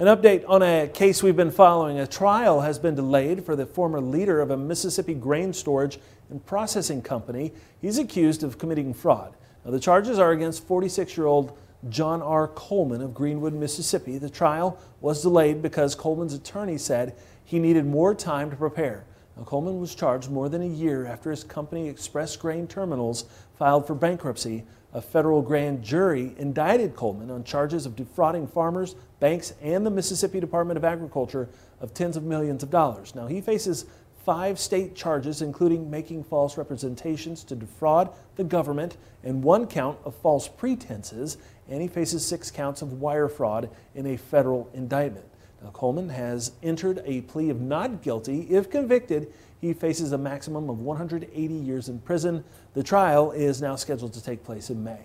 An 0.00 0.06
update 0.06 0.44
on 0.46 0.62
a 0.62 0.86
case 0.86 1.24
we've 1.24 1.34
been 1.34 1.50
following. 1.50 1.98
A 1.98 2.06
trial 2.06 2.60
has 2.60 2.78
been 2.78 2.94
delayed 2.94 3.44
for 3.44 3.56
the 3.56 3.66
former 3.66 4.00
leader 4.00 4.40
of 4.40 4.52
a 4.52 4.56
Mississippi 4.56 5.14
grain 5.14 5.52
storage 5.52 5.98
and 6.30 6.44
processing 6.46 7.02
company. 7.02 7.52
He's 7.80 7.98
accused 7.98 8.44
of 8.44 8.58
committing 8.58 8.94
fraud. 8.94 9.36
Now, 9.64 9.72
the 9.72 9.80
charges 9.80 10.20
are 10.20 10.30
against 10.30 10.64
46 10.68 11.16
year 11.16 11.26
old 11.26 11.58
John 11.88 12.22
R. 12.22 12.46
Coleman 12.48 13.00
of 13.00 13.12
Greenwood, 13.12 13.54
Mississippi. 13.54 14.18
The 14.18 14.30
trial 14.30 14.78
was 15.00 15.22
delayed 15.22 15.62
because 15.62 15.94
Coleman's 15.94 16.34
attorney 16.34 16.78
said 16.78 17.16
he 17.44 17.58
needed 17.58 17.84
more 17.84 18.14
time 18.14 18.50
to 18.50 18.56
prepare. 18.56 19.04
Coleman 19.44 19.80
was 19.80 19.94
charged 19.94 20.30
more 20.30 20.48
than 20.48 20.62
a 20.62 20.66
year 20.66 21.06
after 21.06 21.30
his 21.30 21.44
company 21.44 21.88
Express 21.88 22.36
Grain 22.36 22.66
Terminals 22.66 23.24
filed 23.58 23.86
for 23.86 23.94
bankruptcy. 23.94 24.64
A 24.94 25.00
federal 25.00 25.42
grand 25.42 25.82
jury 25.82 26.34
indicted 26.38 26.96
Coleman 26.96 27.30
on 27.30 27.44
charges 27.44 27.84
of 27.84 27.94
defrauding 27.94 28.46
farmers, 28.46 28.96
banks, 29.20 29.52
and 29.60 29.84
the 29.84 29.90
Mississippi 29.90 30.40
Department 30.40 30.78
of 30.78 30.84
Agriculture 30.84 31.48
of 31.80 31.92
tens 31.92 32.16
of 32.16 32.24
millions 32.24 32.62
of 32.62 32.70
dollars. 32.70 33.14
Now, 33.14 33.26
he 33.26 33.40
faces 33.40 33.84
five 34.24 34.58
state 34.58 34.94
charges, 34.94 35.42
including 35.42 35.90
making 35.90 36.24
false 36.24 36.58
representations 36.58 37.44
to 37.44 37.54
defraud 37.54 38.10
the 38.36 38.44
government 38.44 38.96
and 39.24 39.42
one 39.42 39.66
count 39.66 39.98
of 40.04 40.14
false 40.14 40.48
pretenses, 40.48 41.38
and 41.68 41.80
he 41.80 41.88
faces 41.88 42.26
six 42.26 42.50
counts 42.50 42.82
of 42.82 42.94
wire 42.94 43.28
fraud 43.28 43.70
in 43.94 44.06
a 44.06 44.16
federal 44.16 44.70
indictment. 44.74 45.24
Now, 45.62 45.70
Coleman 45.70 46.08
has 46.10 46.52
entered 46.62 47.02
a 47.04 47.22
plea 47.22 47.50
of 47.50 47.60
not 47.60 48.02
guilty. 48.02 48.42
If 48.50 48.70
convicted, 48.70 49.32
He 49.60 49.72
faces 49.72 50.12
a 50.12 50.18
maximum 50.18 50.70
of 50.70 50.80
180 50.80 51.54
years 51.54 51.88
in 51.88 51.98
prison. 51.98 52.44
The 52.74 52.82
trial 52.82 53.32
is 53.32 53.60
now 53.60 53.74
scheduled 53.74 54.12
to 54.12 54.22
take 54.22 54.44
place 54.44 54.70
in 54.70 54.84
May. 54.84 55.00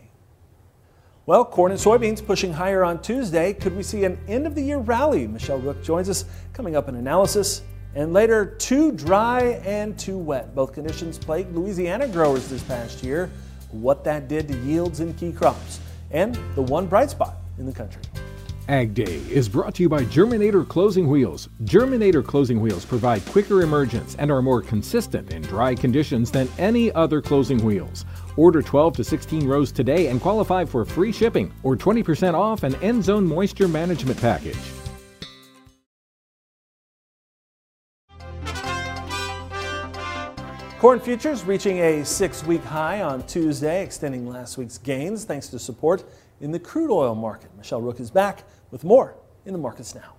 Well, 1.25 1.45
corn 1.45 1.72
and 1.72 1.79
soybeans 1.79 2.24
pushing 2.24 2.53
higher 2.53 2.83
on 2.83 3.01
Tuesday. 3.01 3.53
Could 3.53 3.75
we 3.75 3.81
see 3.81 4.03
an 4.03 4.19
end 4.27 4.45
of 4.45 4.55
the 4.55 4.62
year 4.62 4.77
rally? 4.77 5.25
Michelle 5.25 5.57
Rook 5.57 5.81
joins 5.81 6.10
us 6.10 6.25
coming 6.51 6.75
up 6.75 6.88
in 6.88 6.95
analysis. 6.95 7.63
And 7.95 8.12
later, 8.12 8.45
too 8.45 8.91
dry 8.91 9.62
and 9.65 9.98
too 9.98 10.17
wet. 10.17 10.53
Both 10.53 10.74
conditions 10.74 11.17
plagued 11.17 11.55
Louisiana 11.55 12.07
growers 12.07 12.50
this 12.50 12.63
past 12.63 13.03
year. 13.03 13.31
What 13.72 14.03
that 14.03 14.27
did 14.27 14.48
to 14.50 14.57
yields 14.60 15.00
in 15.00 15.13
key 15.13 15.31
crops. 15.31 15.79
And 16.12 16.38
the 16.55 16.62
one 16.62 16.86
bright 16.88 17.10
spot 17.10 17.38
in 17.57 17.65
the 17.65 17.72
country. 17.72 18.01
Ag 18.70 18.93
Day 18.93 19.22
is 19.29 19.50
brought 19.50 19.75
to 19.75 19.84
you 19.84 19.89
by 19.89 20.05
Germinator 20.05 20.65
Closing 20.65 21.10
Wheels. 21.10 21.50
Germinator 21.65 22.25
Closing 22.25 22.62
Wheels 22.62 22.86
provide 22.86 23.25
quicker 23.25 23.62
emergence 23.62 24.15
and 24.15 24.32
are 24.32 24.41
more 24.41 24.62
consistent 24.62 25.34
in 25.34 25.41
dry 25.41 25.75
conditions 25.75 26.32
than 26.32 26.48
any 26.58 26.89
other 26.93 27.22
closing 27.22 27.63
wheels. 27.65 28.05
Order 28.38 28.62
12 28.62 28.96
to 28.98 29.03
16 29.03 29.46
rows 29.46 29.74
today 29.74 30.08
and 30.08 30.22
qualify 30.22 30.63
for 30.63 30.86
free 30.86 31.12
shipping 31.12 31.51
or 31.63 31.75
20% 31.75 32.36
off 32.36 32.63
an 32.63 32.75
end 32.75 33.03
zone 33.03 33.27
moisture 33.27 33.67
management 33.67 34.20
package. 34.22 34.55
Corn 40.79 41.00
futures 41.00 41.46
reaching 41.46 41.79
a 41.79 42.03
six 42.03 42.43
week 42.43 42.63
high 42.63 43.01
on 43.01 43.25
Tuesday, 43.25 43.84
extending 43.84 44.27
last 44.27 44.58
week's 44.58 44.77
gains 44.77 45.24
thanks 45.24 45.48
to 45.48 45.60
support 45.60 46.03
in 46.43 46.51
the 46.51 46.59
crude 46.59 46.91
oil 46.91 47.15
market. 47.15 47.50
Michelle 47.57 47.81
Rook 47.81 48.01
is 48.01 48.12
back 48.12 48.43
with 48.69 48.83
more 48.83 49.15
in 49.45 49.53
the 49.53 49.59
markets 49.59 49.95
now. 49.95 50.13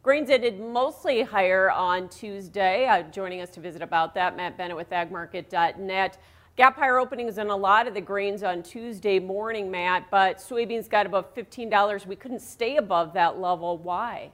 Grains 0.00 0.30
ended 0.30 0.60
mostly 0.60 1.22
higher 1.22 1.72
on 1.72 2.08
Tuesday. 2.08 2.86
Uh, 2.86 3.02
joining 3.02 3.40
us 3.40 3.50
to 3.50 3.60
visit 3.60 3.82
about 3.82 4.14
that, 4.14 4.36
Matt 4.36 4.56
Bennett 4.56 4.76
with 4.76 4.90
agmarket.net. 4.90 6.18
Gap 6.56 6.76
higher 6.76 6.98
openings 6.98 7.38
in 7.38 7.50
a 7.50 7.56
lot 7.56 7.88
of 7.88 7.94
the 7.94 8.00
grains 8.00 8.44
on 8.44 8.62
Tuesday 8.62 9.18
morning, 9.18 9.70
Matt, 9.70 10.06
but 10.08 10.38
soybeans 10.38 10.88
got 10.88 11.06
above 11.06 11.34
$15. 11.34 12.06
We 12.06 12.14
couldn't 12.14 12.40
stay 12.40 12.76
above 12.76 13.12
that 13.14 13.40
level. 13.40 13.78
Why? 13.78 14.30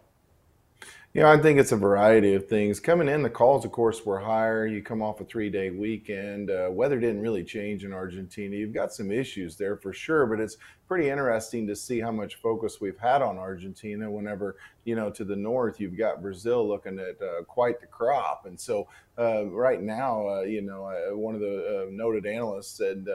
You 1.14 1.22
know, 1.22 1.32
I 1.32 1.38
think 1.38 1.58
it's 1.58 1.72
a 1.72 1.76
variety 1.76 2.34
of 2.34 2.48
things. 2.48 2.80
Coming 2.80 3.08
in, 3.08 3.22
the 3.22 3.30
calls, 3.30 3.64
of 3.64 3.72
course, 3.72 4.04
were 4.04 4.18
higher. 4.18 4.66
You 4.66 4.82
come 4.82 5.00
off 5.00 5.20
a 5.20 5.24
three 5.24 5.48
day 5.48 5.70
weekend. 5.70 6.50
Uh, 6.50 6.68
weather 6.70 7.00
didn't 7.00 7.22
really 7.22 7.42
change 7.42 7.84
in 7.84 7.94
Argentina. 7.94 8.54
You've 8.54 8.74
got 8.74 8.92
some 8.92 9.10
issues 9.10 9.56
there 9.56 9.76
for 9.78 9.92
sure, 9.92 10.26
but 10.26 10.38
it's 10.38 10.58
pretty 10.88 11.10
interesting 11.10 11.66
to 11.66 11.76
see 11.76 12.00
how 12.00 12.10
much 12.10 12.36
focus 12.36 12.80
we've 12.80 12.98
had 12.98 13.20
on 13.20 13.36
Argentina 13.36 14.10
whenever, 14.10 14.56
you 14.84 14.96
know, 14.96 15.10
to 15.10 15.22
the 15.22 15.36
north, 15.36 15.78
you've 15.78 15.98
got 15.98 16.22
Brazil 16.22 16.66
looking 16.66 16.98
at 16.98 17.20
uh, 17.20 17.44
quite 17.44 17.78
the 17.78 17.86
crop. 17.86 18.46
And 18.46 18.58
so 18.58 18.88
uh, 19.18 19.44
right 19.46 19.82
now, 19.82 20.26
uh, 20.26 20.40
you 20.40 20.62
know, 20.62 20.84
uh, 20.86 21.14
one 21.14 21.34
of 21.34 21.42
the 21.42 21.86
uh, 21.86 21.90
noted 21.90 22.24
analysts 22.24 22.78
said 22.78 23.06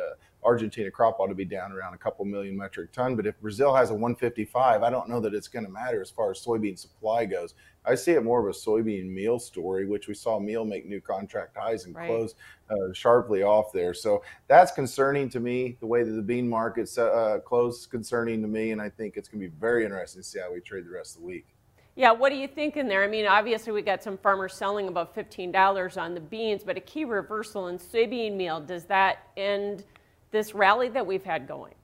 Argentina 0.43 0.91
crop 0.91 1.19
ought 1.19 1.27
to 1.27 1.35
be 1.35 1.45
down 1.45 1.71
around 1.71 1.95
a 1.95 1.97
couple 1.97 2.23
million 2.25 2.55
metric 2.55 2.91
ton. 2.91 3.15
But 3.15 3.25
if 3.25 3.39
Brazil 3.41 3.73
has 3.73 3.89
a 3.89 3.93
155, 3.93 4.83
I 4.83 4.89
don't 4.89 5.09
know 5.09 5.19
that 5.21 5.33
it's 5.33 5.47
going 5.47 5.65
to 5.65 5.71
matter 5.71 6.01
as 6.01 6.11
far 6.11 6.31
as 6.31 6.45
soybean 6.45 6.77
supply 6.77 7.25
goes. 7.25 7.55
I 7.85 7.95
see 7.95 8.11
it 8.11 8.23
more 8.23 8.39
of 8.39 8.45
a 8.45 8.57
soybean 8.57 9.09
meal 9.09 9.39
story, 9.39 9.85
which 9.85 10.07
we 10.07 10.13
saw 10.13 10.39
meal 10.39 10.63
make 10.63 10.85
new 10.85 11.01
contract 11.01 11.57
highs 11.57 11.85
and 11.85 11.95
right. 11.95 12.07
close 12.07 12.35
uh, 12.69 12.93
sharply 12.93 13.43
off 13.43 13.71
there. 13.73 13.93
So 13.93 14.23
that's 14.47 14.71
concerning 14.71 15.29
to 15.29 15.39
me. 15.39 15.77
The 15.79 15.85
way 15.85 16.03
that 16.03 16.11
the 16.11 16.21
bean 16.21 16.47
market's 16.47 16.97
uh, 16.97 17.39
closed 17.45 17.89
concerning 17.89 18.41
to 18.41 18.47
me, 18.47 18.71
and 18.71 18.81
I 18.81 18.89
think 18.89 19.17
it's 19.17 19.27
going 19.27 19.41
to 19.41 19.49
be 19.49 19.55
very 19.59 19.83
interesting 19.83 20.21
to 20.21 20.27
see 20.27 20.39
how 20.39 20.53
we 20.53 20.59
trade 20.59 20.85
the 20.85 20.91
rest 20.91 21.15
of 21.15 21.21
the 21.21 21.27
week. 21.27 21.47
Yeah, 21.95 22.11
what 22.11 22.29
do 22.29 22.35
you 22.35 22.47
think 22.47 22.75
in 22.75 22.87
there? 22.87 23.03
I 23.03 23.07
mean, 23.07 23.27
obviously 23.27 23.71
we 23.71 23.83
got 23.83 24.01
some 24.01 24.17
farmers 24.17 24.55
selling 24.55 24.87
above 24.87 25.13
$15 25.13 26.01
on 26.01 26.15
the 26.15 26.19
beans, 26.19 26.63
but 26.63 26.75
a 26.75 26.81
key 26.81 27.05
reversal 27.05 27.67
in 27.67 27.77
soybean 27.77 28.35
meal. 28.35 28.59
Does 28.59 28.85
that 28.85 29.27
end 29.37 29.83
this 30.31 30.55
rally 30.55 30.89
that 30.89 31.05
we've 31.05 31.23
had 31.23 31.47
going? 31.47 31.75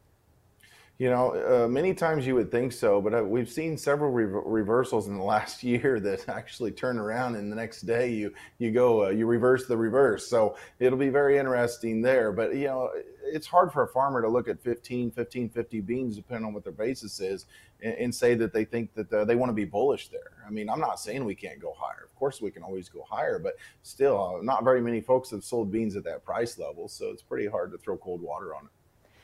You 0.99 1.09
know, 1.09 1.63
uh, 1.63 1.67
many 1.69 1.93
times 1.93 2.27
you 2.27 2.35
would 2.35 2.51
think 2.51 2.73
so, 2.73 2.99
but 2.99 3.13
uh, 3.13 3.23
we've 3.23 3.49
seen 3.49 3.77
several 3.77 4.11
re- 4.11 4.25
reversals 4.25 5.07
in 5.07 5.15
the 5.15 5.23
last 5.35 5.63
year 5.63 5.97
that 6.01 6.27
actually 6.27 6.71
turn 6.71 6.99
around, 6.99 7.37
and 7.37 7.49
the 7.49 7.55
next 7.55 7.83
day 7.83 8.11
you 8.11 8.33
you 8.57 8.71
go 8.71 9.05
uh, 9.05 9.09
you 9.09 9.25
reverse 9.25 9.65
the 9.65 9.77
reverse. 9.77 10.27
So 10.27 10.57
it'll 10.77 10.99
be 10.99 11.07
very 11.07 11.37
interesting 11.37 12.01
there. 12.01 12.33
But 12.33 12.53
you 12.53 12.65
know, 12.65 12.89
it's 13.23 13.47
hard 13.47 13.71
for 13.71 13.83
a 13.83 13.87
farmer 13.87 14.21
to 14.21 14.27
look 14.27 14.49
at 14.49 14.59
15, 14.59 15.11
15, 15.11 15.49
50 15.49 15.79
beans, 15.79 16.17
depending 16.17 16.45
on 16.45 16.53
what 16.53 16.65
their 16.65 16.73
basis 16.73 17.21
is, 17.21 17.45
and, 17.81 17.93
and 17.93 18.13
say 18.13 18.35
that 18.35 18.51
they 18.51 18.65
think 18.65 18.93
that 18.95 19.13
uh, 19.13 19.23
they 19.23 19.35
want 19.37 19.51
to 19.51 19.53
be 19.53 19.63
bullish 19.63 20.09
there. 20.09 20.33
I 20.45 20.49
mean, 20.49 20.69
I'm 20.69 20.81
not 20.81 20.99
saying 20.99 21.23
we 21.23 21.33
can't 21.33 21.61
go 21.61 21.73
higher. 21.79 22.03
Of 22.03 22.13
course, 22.15 22.41
we 22.41 22.51
can 22.51 22.61
always 22.61 22.89
go 22.89 23.05
higher, 23.09 23.39
but 23.39 23.53
still, 23.83 24.35
uh, 24.37 24.43
not 24.43 24.65
very 24.65 24.81
many 24.81 24.99
folks 24.99 25.31
have 25.31 25.45
sold 25.45 25.71
beans 25.71 25.95
at 25.95 26.03
that 26.03 26.25
price 26.25 26.57
level, 26.57 26.89
so 26.89 27.05
it's 27.05 27.23
pretty 27.23 27.47
hard 27.47 27.71
to 27.71 27.77
throw 27.77 27.95
cold 27.95 28.21
water 28.21 28.53
on 28.53 28.65
it. 28.65 28.71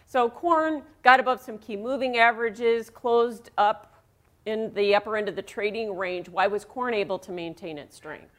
So 0.06 0.30
corn 0.30 0.84
got 1.04 1.20
above 1.20 1.42
some 1.42 1.58
key 1.58 1.76
moving 1.76 2.18
averages, 2.18 2.90
closed 2.90 3.50
up 3.58 4.04
in 4.46 4.74
the 4.74 4.94
upper 4.96 5.18
end 5.18 5.28
of 5.28 5.36
the 5.36 5.42
trading 5.42 5.96
range. 5.96 6.30
Why 6.30 6.48
was 6.48 6.64
corn 6.64 6.94
able 6.94 7.18
to 7.20 7.32
maintain 7.32 7.78
its 7.78 7.96
strength? 7.96 8.32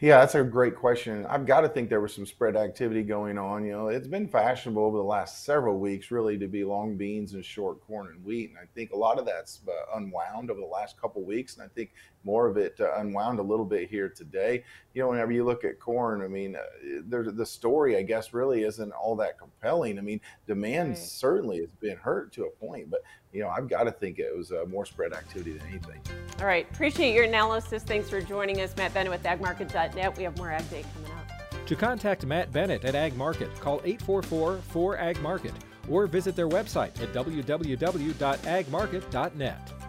Yeah, 0.00 0.18
that's 0.18 0.34
a 0.34 0.42
great 0.42 0.74
question. 0.74 1.24
I've 1.26 1.46
got 1.46 1.60
to 1.60 1.68
think 1.68 1.88
there 1.88 2.00
was 2.00 2.12
some 2.12 2.26
spread 2.26 2.56
activity 2.56 3.04
going 3.04 3.38
on. 3.38 3.64
You 3.64 3.70
know, 3.70 3.86
it's 3.86 4.08
been 4.08 4.26
fashionable 4.26 4.84
over 4.84 4.96
the 4.96 5.04
last 5.04 5.44
several 5.44 5.78
weeks, 5.78 6.10
really, 6.10 6.36
to 6.38 6.48
be 6.48 6.64
long 6.64 6.96
beans 6.96 7.34
and 7.34 7.44
short 7.44 7.80
corn 7.86 8.08
and 8.08 8.24
wheat. 8.24 8.50
And 8.50 8.58
I 8.58 8.64
think 8.74 8.90
a 8.90 8.96
lot 8.96 9.20
of 9.20 9.24
that's 9.24 9.60
uh, 9.68 9.96
unwound 9.96 10.50
over 10.50 10.58
the 10.58 10.66
last 10.66 11.00
couple 11.00 11.22
weeks. 11.22 11.54
And 11.54 11.62
I 11.62 11.68
think 11.68 11.92
more 12.24 12.46
of 12.46 12.56
it 12.56 12.76
uh, 12.80 12.94
unwound 12.96 13.38
a 13.38 13.42
little 13.42 13.64
bit 13.64 13.88
here 13.88 14.08
today. 14.08 14.64
You 14.94 15.02
know, 15.02 15.08
whenever 15.08 15.32
you 15.32 15.44
look 15.44 15.64
at 15.64 15.80
corn, 15.80 16.22
I 16.22 16.28
mean, 16.28 16.56
uh, 16.56 16.60
the 17.08 17.46
story, 17.46 17.96
I 17.96 18.02
guess, 18.02 18.32
really 18.32 18.64
isn't 18.64 18.92
all 18.92 19.16
that 19.16 19.38
compelling. 19.38 19.98
I 19.98 20.02
mean, 20.02 20.20
demand 20.46 20.90
right. 20.90 20.98
certainly 20.98 21.60
has 21.60 21.70
been 21.80 21.96
hurt 21.96 22.32
to 22.34 22.44
a 22.44 22.50
point, 22.50 22.90
but 22.90 23.00
you 23.32 23.42
know, 23.42 23.48
I've 23.48 23.68
got 23.68 23.84
to 23.84 23.92
think 23.92 24.18
it 24.18 24.36
was 24.36 24.52
uh, 24.52 24.64
more 24.68 24.84
spread 24.84 25.12
activity 25.12 25.52
than 25.52 25.66
anything. 25.68 26.00
All 26.40 26.46
right. 26.46 26.68
Appreciate 26.70 27.14
your 27.14 27.24
analysis. 27.24 27.82
Thanks 27.82 28.10
for 28.10 28.20
joining 28.20 28.60
us. 28.60 28.76
Matt 28.76 28.92
Bennett 28.92 29.10
with 29.10 29.22
agmarket.net. 29.22 30.16
We 30.16 30.24
have 30.24 30.36
more 30.36 30.50
Ag 30.50 30.68
Day 30.70 30.84
coming 30.94 31.12
up. 31.12 31.66
To 31.66 31.76
contact 31.76 32.26
Matt 32.26 32.52
Bennett 32.52 32.84
at 32.84 32.94
Ag 32.94 33.16
Market, 33.16 33.54
call 33.60 33.80
844 33.84 34.58
4 34.58 34.98
Ag 34.98 35.22
Market 35.22 35.54
or 35.88 36.06
visit 36.06 36.36
their 36.36 36.48
website 36.48 37.00
at 37.02 37.12
www.agmarket.net. 37.12 39.81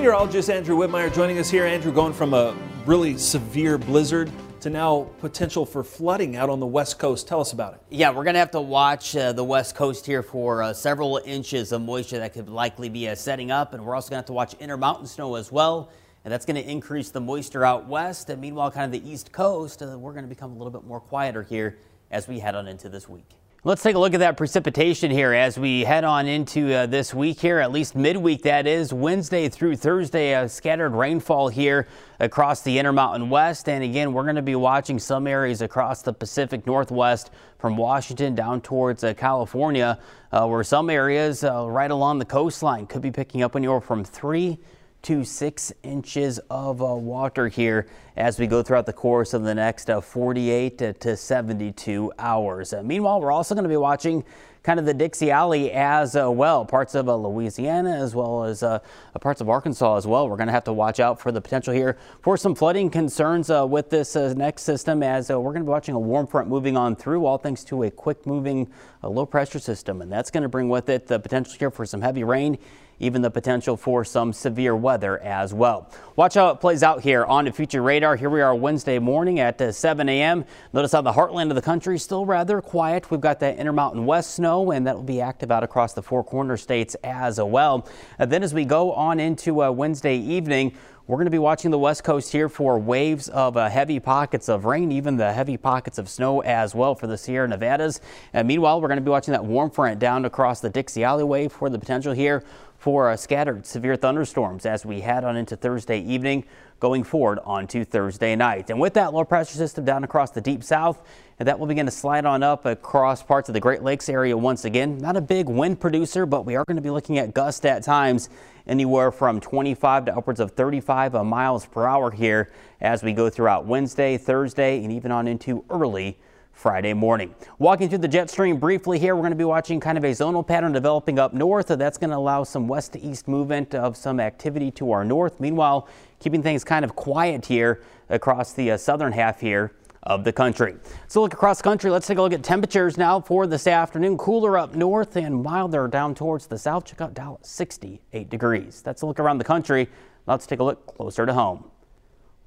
Meteorologist 0.00 0.48
Andrew 0.48 0.76
Whitmire 0.78 1.14
joining 1.14 1.36
us 1.36 1.50
here. 1.50 1.66
Andrew, 1.66 1.92
going 1.92 2.14
from 2.14 2.32
a 2.32 2.56
really 2.86 3.18
severe 3.18 3.76
blizzard 3.76 4.32
to 4.60 4.70
now 4.70 5.02
potential 5.20 5.66
for 5.66 5.84
flooding 5.84 6.36
out 6.36 6.48
on 6.48 6.58
the 6.58 6.64
west 6.64 6.98
coast. 6.98 7.28
Tell 7.28 7.38
us 7.38 7.52
about 7.52 7.74
it. 7.74 7.82
Yeah, 7.90 8.08
we're 8.08 8.24
going 8.24 8.32
to 8.32 8.40
have 8.40 8.50
to 8.52 8.62
watch 8.62 9.14
uh, 9.14 9.32
the 9.32 9.44
west 9.44 9.74
coast 9.74 10.06
here 10.06 10.22
for 10.22 10.62
uh, 10.62 10.72
several 10.72 11.20
inches 11.26 11.70
of 11.72 11.82
moisture 11.82 12.18
that 12.18 12.32
could 12.32 12.48
likely 12.48 12.88
be 12.88 13.10
uh, 13.10 13.14
setting 13.14 13.50
up, 13.50 13.74
and 13.74 13.84
we're 13.84 13.94
also 13.94 14.08
going 14.08 14.16
to 14.16 14.20
have 14.20 14.26
to 14.28 14.32
watch 14.32 14.54
intermountain 14.54 15.06
snow 15.06 15.34
as 15.34 15.52
well. 15.52 15.90
And 16.24 16.32
that's 16.32 16.46
going 16.46 16.56
to 16.56 16.66
increase 16.66 17.10
the 17.10 17.20
moisture 17.20 17.66
out 17.66 17.86
west. 17.86 18.30
And 18.30 18.40
meanwhile, 18.40 18.70
kind 18.70 18.86
of 18.86 19.02
the 19.02 19.06
east 19.06 19.32
coast, 19.32 19.82
uh, 19.82 19.98
we're 19.98 20.12
going 20.12 20.24
to 20.24 20.30
become 20.30 20.52
a 20.52 20.56
little 20.56 20.72
bit 20.72 20.84
more 20.84 21.00
quieter 21.00 21.42
here 21.42 21.76
as 22.10 22.26
we 22.26 22.38
head 22.38 22.54
on 22.54 22.66
into 22.68 22.88
this 22.88 23.06
week. 23.06 23.28
Let's 23.62 23.82
take 23.82 23.94
a 23.94 23.98
look 23.98 24.14
at 24.14 24.20
that 24.20 24.38
precipitation 24.38 25.10
here 25.10 25.34
as 25.34 25.58
we 25.58 25.84
head 25.84 26.02
on 26.02 26.26
into 26.26 26.72
uh, 26.72 26.86
this 26.86 27.12
week 27.12 27.38
here, 27.40 27.58
at 27.58 27.70
least 27.70 27.94
midweek 27.94 28.40
that 28.44 28.66
is, 28.66 28.90
Wednesday 28.90 29.50
through 29.50 29.76
Thursday, 29.76 30.32
a 30.32 30.48
scattered 30.48 30.94
rainfall 30.94 31.48
here 31.48 31.86
across 32.20 32.62
the 32.62 32.78
Intermountain 32.78 33.28
West. 33.28 33.68
And 33.68 33.84
again, 33.84 34.14
we're 34.14 34.22
going 34.22 34.36
to 34.36 34.40
be 34.40 34.54
watching 34.54 34.98
some 34.98 35.26
areas 35.26 35.60
across 35.60 36.00
the 36.00 36.14
Pacific 36.14 36.66
Northwest 36.66 37.32
from 37.58 37.76
Washington 37.76 38.34
down 38.34 38.62
towards 38.62 39.04
uh, 39.04 39.12
California, 39.12 39.98
uh, 40.32 40.46
where 40.46 40.64
some 40.64 40.88
areas 40.88 41.44
uh, 41.44 41.68
right 41.68 41.90
along 41.90 42.18
the 42.18 42.24
coastline 42.24 42.86
could 42.86 43.02
be 43.02 43.10
picking 43.10 43.42
up 43.42 43.56
anywhere 43.56 43.82
from 43.82 44.02
three 44.04 44.58
to 45.02 45.24
six 45.24 45.72
inches 45.82 46.38
of 46.50 46.82
uh, 46.82 46.86
water 46.94 47.48
here 47.48 47.86
as 48.16 48.38
we 48.38 48.46
go 48.46 48.62
throughout 48.62 48.86
the 48.86 48.92
course 48.92 49.32
of 49.34 49.42
the 49.42 49.54
next 49.54 49.88
uh, 49.88 50.00
48 50.00 50.78
to, 50.78 50.92
to 50.94 51.16
72 51.16 52.12
hours. 52.18 52.72
Uh, 52.72 52.82
meanwhile, 52.82 53.20
we're 53.20 53.32
also 53.32 53.54
going 53.54 53.62
to 53.64 53.68
be 53.68 53.76
watching 53.76 54.24
kind 54.62 54.78
of 54.78 54.86
the 54.86 54.94
Dixie 54.94 55.30
Alley 55.30 55.72
as 55.72 56.16
uh, 56.16 56.30
well, 56.30 56.64
parts 56.64 56.94
of 56.94 57.08
uh, 57.08 57.16
Louisiana 57.16 57.96
as 57.96 58.14
well 58.14 58.44
as 58.44 58.62
uh, 58.62 58.78
parts 59.20 59.40
of 59.40 59.48
Arkansas 59.48 59.96
as 59.96 60.06
well. 60.06 60.28
We're 60.28 60.36
going 60.36 60.48
to 60.48 60.52
have 60.52 60.64
to 60.64 60.72
watch 60.72 61.00
out 61.00 61.20
for 61.20 61.32
the 61.32 61.40
potential 61.40 61.72
here 61.72 61.96
for 62.22 62.36
some 62.36 62.54
flooding 62.54 62.90
concerns 62.90 63.48
with 63.48 63.90
this 63.90 64.14
next 64.14 64.62
system 64.62 65.02
as 65.02 65.28
we're 65.30 65.42
going 65.42 65.56
to 65.56 65.64
be 65.64 65.70
watching 65.70 65.94
a 65.94 66.00
warm 66.00 66.26
front 66.26 66.48
moving 66.48 66.76
on 66.76 66.96
through, 66.96 67.26
all 67.26 67.38
thanks 67.38 67.64
to 67.64 67.84
a 67.84 67.90
quick 67.90 68.26
moving 68.26 68.70
low 69.02 69.26
pressure 69.26 69.58
system. 69.58 70.02
And 70.02 70.12
that's 70.12 70.30
going 70.30 70.42
to 70.42 70.48
bring 70.48 70.68
with 70.68 70.88
it 70.88 71.06
the 71.06 71.18
potential 71.18 71.54
here 71.58 71.70
for 71.70 71.86
some 71.86 72.02
heavy 72.02 72.24
rain 72.24 72.58
even 73.00 73.22
the 73.22 73.30
potential 73.30 73.76
for 73.76 74.04
some 74.04 74.32
severe 74.32 74.76
weather 74.76 75.18
as 75.20 75.52
well. 75.52 75.90
Watch 76.16 76.34
how 76.34 76.50
it 76.50 76.60
plays 76.60 76.82
out 76.82 77.00
here 77.00 77.24
on 77.24 77.46
the 77.46 77.52
future 77.52 77.82
radar. 77.82 78.14
Here 78.14 78.30
we 78.30 78.42
are 78.42 78.54
Wednesday 78.54 78.98
morning 78.98 79.40
at 79.40 79.60
uh, 79.60 79.72
7 79.72 80.08
a.m. 80.08 80.44
Notice 80.72 80.92
how 80.92 81.00
the 81.00 81.12
heartland 81.12 81.48
of 81.48 81.56
the 81.56 81.62
country 81.62 81.96
is 81.96 82.04
still 82.04 82.26
rather 82.26 82.60
quiet. 82.60 83.10
We've 83.10 83.20
got 83.20 83.40
that 83.40 83.58
Intermountain 83.58 84.04
West 84.04 84.34
snow, 84.34 84.49
and 84.72 84.86
that 84.86 84.96
will 84.96 85.02
be 85.02 85.20
active 85.20 85.50
out 85.50 85.62
across 85.62 85.92
the 85.92 86.02
four 86.02 86.24
corner 86.24 86.56
states 86.56 86.96
as 87.04 87.40
well. 87.40 87.88
And 88.18 88.30
then 88.30 88.42
as 88.42 88.52
we 88.52 88.64
go 88.64 88.92
on 88.92 89.20
into 89.20 89.62
uh, 89.62 89.70
Wednesday 89.70 90.16
evening, 90.16 90.74
we're 91.06 91.16
going 91.16 91.26
to 91.26 91.30
be 91.30 91.38
watching 91.38 91.70
the 91.70 91.78
west 91.78 92.04
coast 92.04 92.30
here 92.32 92.48
for 92.48 92.78
waves 92.78 93.28
of 93.28 93.56
uh, 93.56 93.68
heavy 93.68 93.98
pockets 93.98 94.48
of 94.48 94.64
rain, 94.64 94.92
even 94.92 95.16
the 95.16 95.32
heavy 95.32 95.56
pockets 95.56 95.98
of 95.98 96.08
snow 96.08 96.40
as 96.42 96.74
well 96.74 96.94
for 96.94 97.06
the 97.06 97.16
Sierra 97.16 97.48
Nevadas. 97.48 98.00
And 98.32 98.46
meanwhile, 98.46 98.80
we're 98.80 98.88
going 98.88 98.98
to 98.98 99.04
be 99.04 99.10
watching 99.10 99.32
that 99.32 99.44
warm 99.44 99.70
front 99.70 99.98
down 99.98 100.24
across 100.24 100.60
the 100.60 100.70
Dixie 100.70 101.02
Alleyway 101.02 101.48
for 101.48 101.68
the 101.68 101.78
potential 101.78 102.12
here 102.12 102.44
for 102.78 103.10
uh, 103.10 103.16
scattered 103.16 103.66
severe 103.66 103.94
thunderstorms 103.96 104.64
as 104.64 104.86
we 104.86 105.00
head 105.00 105.22
on 105.22 105.36
into 105.36 105.56
Thursday 105.56 106.00
evening 106.00 106.44
going 106.80 107.04
forward 107.04 107.38
onto 107.44 107.84
Thursday 107.84 108.34
night. 108.34 108.70
And 108.70 108.80
with 108.80 108.94
that 108.94 109.12
low 109.12 109.24
pressure 109.24 109.56
system 109.56 109.84
down 109.84 110.02
across 110.02 110.30
the 110.30 110.40
deep 110.40 110.64
south, 110.64 111.06
and 111.38 111.46
that 111.46 111.58
will 111.58 111.66
begin 111.66 111.86
to 111.86 111.92
slide 111.92 112.24
on 112.24 112.42
up 112.42 112.66
across 112.66 113.22
parts 113.22 113.48
of 113.48 113.52
the 113.52 113.60
Great 113.60 113.82
Lakes 113.82 114.08
area 114.08 114.36
once 114.36 114.64
again. 114.64 114.98
Not 114.98 115.16
a 115.16 115.20
big 115.20 115.48
wind 115.48 115.80
producer, 115.80 116.26
but 116.26 116.44
we 116.44 116.56
are 116.56 116.64
going 116.66 116.76
to 116.76 116.82
be 116.82 116.90
looking 116.90 117.18
at 117.18 117.32
gusts 117.32 117.64
at 117.64 117.82
times 117.82 118.28
anywhere 118.66 119.10
from 119.10 119.40
25 119.40 120.06
to 120.06 120.16
upwards 120.16 120.40
of 120.40 120.52
35 120.52 121.14
uh, 121.14 121.24
miles 121.24 121.66
per 121.66 121.86
hour 121.86 122.10
here 122.10 122.50
as 122.80 123.02
we 123.02 123.12
go 123.12 123.30
throughout 123.30 123.66
Wednesday, 123.66 124.16
Thursday, 124.16 124.82
and 124.82 124.92
even 124.92 125.12
on 125.12 125.28
into 125.28 125.64
early 125.70 126.18
Friday 126.60 126.92
morning. 126.92 127.34
Walking 127.58 127.88
through 127.88 127.98
the 127.98 128.08
jet 128.08 128.28
stream 128.28 128.58
briefly 128.58 128.98
here, 128.98 129.16
we're 129.16 129.22
going 129.22 129.32
to 129.32 129.36
be 129.36 129.44
watching 129.44 129.80
kind 129.80 129.96
of 129.96 130.04
a 130.04 130.10
zonal 130.10 130.46
pattern 130.46 130.72
developing 130.72 131.18
up 131.18 131.32
north. 131.32 131.68
That's 131.68 131.96
going 131.96 132.10
to 132.10 132.18
allow 132.18 132.44
some 132.44 132.68
west 132.68 132.92
to 132.92 133.00
east 133.00 133.28
movement 133.28 133.74
of 133.74 133.96
some 133.96 134.20
activity 134.20 134.70
to 134.72 134.92
our 134.92 135.02
north. 135.02 135.40
Meanwhile, 135.40 135.88
keeping 136.18 136.42
things 136.42 136.62
kind 136.62 136.84
of 136.84 136.94
quiet 136.94 137.46
here 137.46 137.80
across 138.10 138.52
the 138.52 138.72
uh, 138.72 138.76
southern 138.76 139.12
half 139.12 139.40
here 139.40 139.72
of 140.02 140.22
the 140.22 140.34
country. 140.34 140.76
So 141.08 141.22
look 141.22 141.32
across 141.32 141.62
country. 141.62 141.90
Let's 141.90 142.06
take 142.06 142.18
a 142.18 142.22
look 142.22 142.34
at 142.34 142.42
temperatures 142.42 142.98
now 142.98 143.22
for 143.22 143.46
this 143.46 143.66
afternoon. 143.66 144.18
Cooler 144.18 144.58
up 144.58 144.74
north 144.74 145.16
and 145.16 145.42
milder 145.42 145.88
down 145.88 146.14
towards 146.14 146.46
the 146.46 146.58
south. 146.58 146.84
Check 146.84 147.00
out 147.00 147.14
Dallas, 147.14 147.48
68 147.48 148.28
degrees. 148.28 148.82
That's 148.82 149.00
a 149.00 149.06
look 149.06 149.18
around 149.18 149.38
the 149.38 149.44
country. 149.44 149.88
Let's 150.26 150.46
take 150.46 150.60
a 150.60 150.64
look 150.64 150.86
closer 150.86 151.24
to 151.24 151.32
home. 151.32 151.70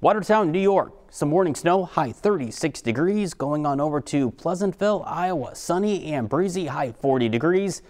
Watertown, 0.04 0.52
New 0.52 0.60
York, 0.60 0.92
some 1.08 1.30
morning 1.30 1.54
snow, 1.54 1.86
high 1.86 2.12
36 2.12 2.82
degrees. 2.82 3.32
Going 3.32 3.64
on 3.64 3.80
over 3.80 4.02
to 4.02 4.32
Pleasantville, 4.32 5.02
Iowa, 5.06 5.54
sunny 5.54 6.12
and 6.12 6.28
breezy, 6.28 6.66
high 6.66 6.92
40 6.92 7.30
degrees. 7.30 7.80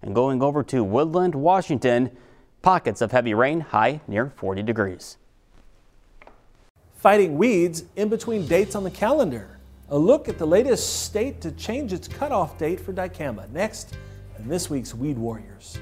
And 0.00 0.14
going 0.14 0.40
over 0.40 0.62
to 0.62 0.82
Woodland, 0.82 1.34
Washington, 1.34 2.16
pockets 2.62 3.02
of 3.02 3.12
heavy 3.12 3.34
rain, 3.34 3.60
high 3.60 4.00
near 4.08 4.32
40 4.34 4.62
degrees. 4.62 5.18
Fighting 6.96 7.36
weeds 7.36 7.84
in 7.96 8.08
between 8.08 8.46
dates 8.46 8.74
on 8.74 8.82
the 8.82 8.90
calendar. 8.90 9.58
A 9.90 9.98
look 9.98 10.26
at 10.26 10.38
the 10.38 10.46
latest 10.46 11.02
state 11.04 11.42
to 11.42 11.52
change 11.52 11.92
its 11.92 12.08
cutoff 12.08 12.56
date 12.56 12.80
for 12.80 12.94
dicamba. 12.94 13.46
Next, 13.50 13.94
in 14.38 14.48
this 14.48 14.70
week's 14.70 14.94
Weed 14.94 15.18
Warriors. 15.18 15.78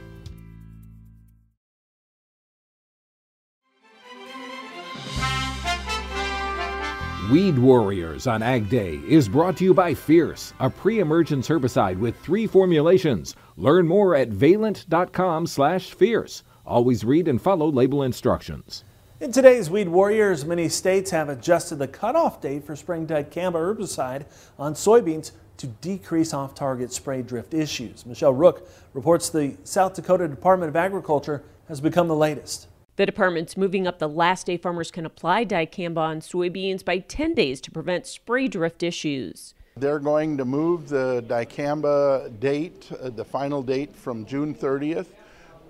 Weed 7.30 7.58
Warriors 7.58 8.28
on 8.28 8.40
Ag 8.40 8.68
Day 8.68 9.00
is 9.08 9.28
brought 9.28 9.56
to 9.56 9.64
you 9.64 9.74
by 9.74 9.94
Fierce, 9.94 10.54
a 10.60 10.70
pre-emergence 10.70 11.48
herbicide 11.48 11.98
with 11.98 12.16
three 12.20 12.46
formulations. 12.46 13.34
Learn 13.56 13.88
more 13.88 14.14
at 14.14 14.28
valent.com 14.28 15.48
slash 15.48 15.90
fierce. 15.92 16.44
Always 16.64 17.04
read 17.04 17.26
and 17.26 17.42
follow 17.42 17.68
label 17.68 18.04
instructions. 18.04 18.84
In 19.18 19.32
today's 19.32 19.68
Weed 19.68 19.88
Warriors, 19.88 20.44
many 20.44 20.68
states 20.68 21.10
have 21.10 21.28
adjusted 21.28 21.76
the 21.76 21.88
cutoff 21.88 22.40
date 22.40 22.64
for 22.64 22.76
spraying 22.76 23.08
dicamba 23.08 23.54
herbicide 23.54 24.26
on 24.56 24.74
soybeans 24.74 25.32
to 25.56 25.66
decrease 25.66 26.32
off-target 26.32 26.92
spray 26.92 27.22
drift 27.22 27.54
issues. 27.54 28.06
Michelle 28.06 28.34
Rook 28.34 28.68
reports 28.92 29.30
the 29.30 29.56
South 29.64 29.94
Dakota 29.94 30.28
Department 30.28 30.68
of 30.68 30.76
Agriculture 30.76 31.42
has 31.66 31.80
become 31.80 32.06
the 32.06 32.14
latest. 32.14 32.68
The 32.96 33.04
department's 33.04 33.58
moving 33.58 33.86
up 33.86 33.98
the 33.98 34.08
last 34.08 34.46
day 34.46 34.56
farmers 34.56 34.90
can 34.90 35.04
apply 35.04 35.44
dicamba 35.44 35.98
on 35.98 36.20
soybeans 36.20 36.82
by 36.82 37.00
10 37.00 37.34
days 37.34 37.60
to 37.60 37.70
prevent 37.70 38.06
spray 38.06 38.48
drift 38.48 38.82
issues. 38.82 39.52
They're 39.76 39.98
going 39.98 40.38
to 40.38 40.46
move 40.46 40.88
the 40.88 41.22
dicamba 41.28 42.40
date, 42.40 42.90
uh, 42.98 43.10
the 43.10 43.24
final 43.24 43.62
date 43.62 43.94
from 43.94 44.24
June 44.24 44.54
30th 44.54 45.08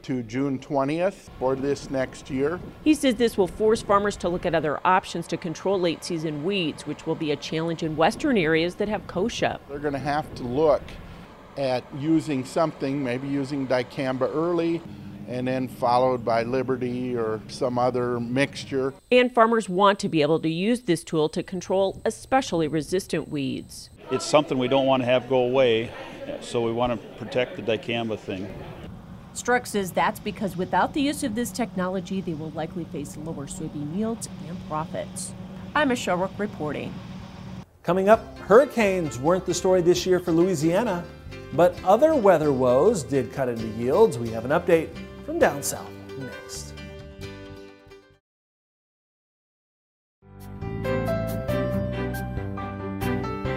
to 0.03 0.23
June 0.23 0.61
20th 0.61 1.29
for 1.41 1.57
this 1.57 1.91
next 1.91 2.31
year. 2.31 2.61
He 2.85 2.95
says 2.95 3.17
this 3.17 3.37
will 3.37 3.49
force 3.49 3.83
farmers 3.83 4.17
to 4.19 4.29
look 4.29 4.47
at 4.47 4.55
other 4.55 4.79
options 4.85 5.27
to 5.27 5.37
control 5.37 5.81
late 5.81 6.05
season 6.05 6.45
weeds, 6.45 6.87
which 6.87 7.07
will 7.07 7.17
be 7.17 7.33
a 7.33 7.37
challenge 7.37 7.83
in 7.83 7.97
western 7.97 8.39
areas 8.39 8.77
that 8.77 8.89
have 8.89 9.05
kochia. 9.09 9.59
They're 9.69 9.81
going 9.81 9.95
to 9.95 9.99
have 9.99 10.33
to 10.37 10.45
look 10.45 10.83
at 11.57 11.83
using 11.99 12.45
something, 12.45 13.03
maybe 13.03 13.27
using 13.27 13.67
dicamba 13.67 14.33
early 14.33 14.81
and 15.29 15.47
then 15.49 15.69
followed 15.69 16.25
by 16.25 16.43
Liberty 16.43 17.17
or 17.17 17.41
some 17.49 17.79
other 17.79 18.21
mixture. 18.21 18.95
And 19.11 19.33
farmers 19.33 19.69
want 19.69 19.99
to 20.01 20.09
be 20.09 20.23
able 20.23 20.41
to 20.41 20.49
use 20.49 20.83
this 20.83 21.03
tool 21.03 21.29
to 21.31 21.43
control 21.43 22.01
especially 22.05 22.69
resistant 22.69 23.29
weeds. 23.29 23.91
It's 24.11 24.25
something 24.25 24.59
we 24.59 24.69
don't 24.69 24.87
want 24.87 25.03
to 25.03 25.07
have 25.07 25.29
go 25.29 25.39
away, 25.39 25.91
so 26.41 26.63
we 26.63 26.73
want 26.73 26.93
to 26.93 27.09
protect 27.19 27.57
the 27.57 27.63
dicamba 27.63 28.19
thing. 28.19 28.49
Struck 29.33 29.67
says 29.67 29.93
that's 29.93 30.21
because 30.21 30.57
without 30.57 30.95
the 30.95 31.03
use 31.03 31.23
of 31.23 31.35
this 31.35 31.51
technology, 31.51 32.21
they 32.21 32.33
will 32.33 32.51
likely 32.51 32.85
face 32.85 33.17
lower 33.19 33.47
soybean 33.47 33.95
yields 33.97 34.29
and 34.49 34.57
profits. 34.69 35.35
I'm 35.75 35.89
Michelle 35.89 36.17
Rook 36.17 36.31
reporting. 36.39 36.95
Coming 37.83 38.09
up, 38.09 38.39
hurricanes 38.39 39.19
weren't 39.19 39.45
the 39.45 39.55
story 39.55 39.83
this 39.83 40.07
year 40.07 40.19
for 40.19 40.33
Louisiana, 40.33 41.05
but 41.53 41.79
other 41.85 42.15
weather 42.15 42.51
woes 42.51 43.03
did 43.03 43.33
cut 43.33 43.49
into 43.49 43.67
yields. 43.79 44.19
We 44.19 44.31
have 44.31 44.45
an 44.45 44.53
update 44.53 44.89
from 45.27 45.39
down 45.41 45.63
south 45.63 45.91
next. 46.19 46.73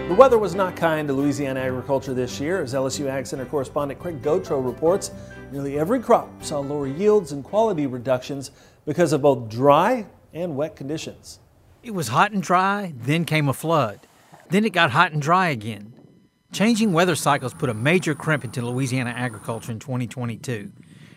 The 0.08 0.15
weather 0.15 0.39
was 0.39 0.55
not 0.55 0.75
kind 0.75 1.08
to 1.08 1.13
Louisiana 1.13 1.60
agriculture 1.60 2.15
this 2.15 2.39
year. 2.39 2.63
As 2.63 2.73
LSU 2.73 3.08
Ag 3.08 3.27
Center 3.27 3.45
correspondent 3.45 3.99
Craig 3.99 4.21
Gautreaux 4.23 4.65
reports, 4.65 5.12
nearly 5.51 5.77
every 5.77 5.99
crop 5.99 6.27
saw 6.43 6.60
lower 6.60 6.88
yields 6.88 7.32
and 7.32 7.43
quality 7.43 7.86
reductions 7.86 8.49
because 8.86 9.13
of 9.13 9.21
both 9.21 9.47
dry 9.47 10.08
and 10.34 10.55
wet 10.55 10.75
conditions. 10.75 11.39
It 11.84 11.93
was 11.93 12.08
hot 12.08 12.32
and 12.32 12.41
dry, 12.41 12.93
then 12.97 13.23
came 13.23 13.47
a 13.47 13.53
flood. 13.53 13.99
Then 14.49 14.65
it 14.65 14.73
got 14.73 14.89
hot 14.89 15.12
and 15.12 15.21
dry 15.21 15.49
again. 15.49 15.93
Changing 16.51 16.91
weather 16.91 17.15
cycles 17.15 17.53
put 17.53 17.69
a 17.69 17.75
major 17.75 18.15
crimp 18.15 18.43
into 18.43 18.65
Louisiana 18.65 19.12
agriculture 19.12 19.71
in 19.71 19.77
2022. 19.77 20.71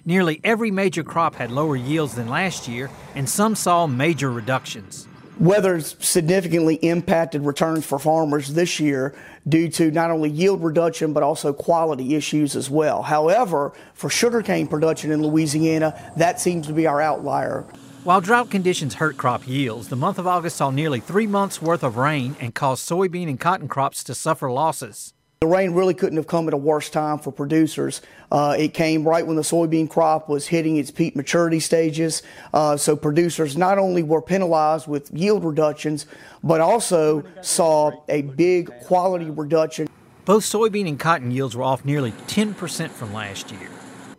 Nearly 0.04 0.40
every 0.42 0.72
major 0.72 1.04
crop 1.04 1.36
had 1.36 1.52
lower 1.52 1.76
yields 1.76 2.16
than 2.16 2.28
last 2.28 2.66
year, 2.66 2.90
and 3.14 3.28
some 3.28 3.54
saw 3.54 3.86
major 3.86 4.32
reductions. 4.32 5.06
Weather 5.38 5.80
significantly 5.80 6.74
impacted 6.76 7.42
returns 7.42 7.86
for 7.86 8.00
farmers 8.00 8.52
this 8.54 8.80
year 8.80 9.14
due 9.48 9.68
to 9.70 9.90
not 9.92 10.10
only 10.10 10.28
yield 10.28 10.62
reduction 10.62 11.12
but 11.12 11.22
also 11.22 11.52
quality 11.52 12.14
issues 12.14 12.54
as 12.56 12.68
well. 12.68 13.02
However, 13.02 13.72
for 13.94 14.10
sugarcane 14.10 14.66
production 14.66 15.12
in 15.12 15.22
Louisiana, 15.22 16.12
that 16.16 16.40
seems 16.40 16.66
to 16.66 16.72
be 16.72 16.86
our 16.86 17.00
outlier. 17.00 17.64
While 18.04 18.20
drought 18.20 18.50
conditions 18.50 18.94
hurt 18.94 19.16
crop 19.16 19.46
yields, 19.46 19.88
the 19.88 19.96
month 19.96 20.18
of 20.18 20.26
August 20.26 20.56
saw 20.56 20.70
nearly 20.70 20.98
three 20.98 21.28
months' 21.28 21.62
worth 21.62 21.84
of 21.84 21.96
rain 21.96 22.34
and 22.40 22.54
caused 22.54 22.88
soybean 22.88 23.28
and 23.28 23.38
cotton 23.38 23.68
crops 23.68 24.02
to 24.04 24.14
suffer 24.14 24.50
losses. 24.50 25.14
The 25.42 25.48
rain 25.48 25.72
really 25.72 25.92
couldn't 25.92 26.18
have 26.18 26.28
come 26.28 26.46
at 26.46 26.54
a 26.54 26.56
worse 26.56 26.88
time 26.88 27.18
for 27.18 27.32
producers. 27.32 28.00
Uh, 28.30 28.54
it 28.56 28.74
came 28.74 29.02
right 29.02 29.26
when 29.26 29.34
the 29.34 29.42
soybean 29.42 29.90
crop 29.90 30.28
was 30.28 30.46
hitting 30.46 30.76
its 30.76 30.92
peak 30.92 31.16
maturity 31.16 31.58
stages. 31.58 32.22
Uh, 32.54 32.76
so 32.76 32.94
producers 32.94 33.56
not 33.56 33.76
only 33.76 34.04
were 34.04 34.22
penalized 34.22 34.86
with 34.86 35.10
yield 35.12 35.44
reductions, 35.44 36.06
but 36.44 36.60
also 36.60 37.24
saw 37.40 37.90
a 38.08 38.22
big 38.22 38.70
quality 38.84 39.30
reduction. 39.30 39.88
Both 40.26 40.44
soybean 40.44 40.86
and 40.86 40.96
cotton 41.00 41.32
yields 41.32 41.56
were 41.56 41.64
off 41.64 41.84
nearly 41.84 42.12
10% 42.28 42.90
from 42.90 43.12
last 43.12 43.50
year. 43.50 43.68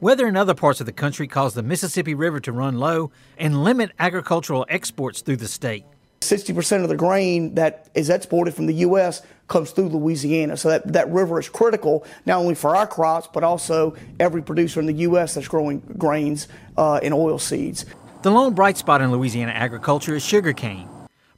Weather 0.02 0.28
in 0.28 0.36
other 0.36 0.54
parts 0.54 0.82
of 0.82 0.86
the 0.86 0.92
country 0.92 1.30
caused 1.30 1.56
the 1.56 1.64
Mississippi 1.64 2.16
River 2.16 2.42
to 2.42 2.52
run 2.52 2.78
low 2.80 3.12
and 3.38 3.64
limit 3.64 3.92
agricultural 3.98 4.66
exports 4.68 5.22
through 5.22 5.38
the 5.38 5.48
state. 5.48 5.86
60% 6.30 6.84
of 6.84 6.90
the 6.90 6.96
grain 6.96 7.56
that 7.56 7.88
is 7.94 8.10
exported 8.10 8.54
from 8.54 8.66
the 8.66 8.74
U.S. 8.76 9.22
comes 9.48 9.72
through 9.72 9.90
Louisiana. 9.90 10.58
So 10.58 10.70
that, 10.70 10.92
that 10.94 11.10
river 11.10 11.40
is 11.40 11.50
critical 11.50 12.06
not 12.26 12.40
only 12.40 12.56
for 12.56 12.76
our 12.76 12.88
crops, 12.88 13.28
but 13.32 13.44
also 13.44 13.96
every 14.20 14.42
producer 14.42 14.80
in 14.80 14.86
the 14.86 14.94
U.S. 14.94 15.36
that's 15.36 15.48
growing 15.48 15.80
grains 15.98 16.48
uh, 16.78 17.00
and 17.04 17.14
oil 17.14 17.40
seeds. 17.40 17.86
The 18.24 18.32
lone 18.32 18.54
bright 18.54 18.78
spot 18.78 19.02
in 19.02 19.12
Louisiana 19.12 19.52
agriculture 19.52 20.16
is 20.16 20.24
sugarcane. 20.24 20.90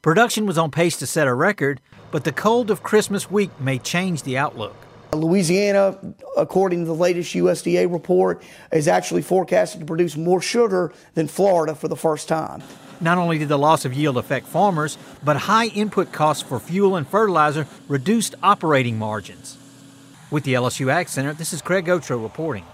Production 0.02 0.45
was 0.45 0.58
on 0.58 0.69
pace 0.69 0.98
to 0.98 1.08
set 1.08 1.28
a 1.28 1.34
record, 1.34 1.82
but 2.12 2.24
the 2.24 2.32
cold 2.32 2.69
of 2.69 2.84
Christmas 2.84 3.32
week 3.32 3.50
may 3.60 3.80
change 3.80 4.21
the 4.21 4.38
outlook. 4.38 4.76
Louisiana, 5.13 5.98
according 6.38 6.82
to 6.82 6.86
the 6.86 6.93
latest 6.93 7.34
USDA 7.34 7.91
report, 7.91 8.43
is 8.71 8.88
actually 8.88 9.21
forecasted 9.21 9.80
to 9.80 9.86
produce 9.86 10.15
more 10.15 10.41
sugar 10.41 10.93
than 11.13 11.28
Florida 11.28 11.74
for 11.74 11.88
the 11.88 11.95
first 11.95 12.28
time. 12.28 12.62
Not 13.01 13.17
only 13.17 13.38
did 13.38 13.49
the 13.49 13.58
loss 13.58 13.86
of 13.86 13.93
yield 13.93 14.17
affect 14.17 14.47
farmers, 14.47 14.97
but 15.23 15.38
high 15.38 15.67
input 15.67 16.12
costs 16.12 16.43
for 16.43 16.60
fuel 16.60 16.95
and 16.95 17.08
fertilizer 17.08 17.67
reduced 17.88 18.36
operating 18.41 18.97
margins. 18.97 19.58
With 20.31 20.43
the 20.43 20.53
LSU 20.53 20.91
Ag 20.91 21.10
Center, 21.10 21.34
this 21.34 21.53
is 21.53 21.62
Craig 21.62 21.86
Gautreaux 21.86 22.21
reporting. 22.21 22.65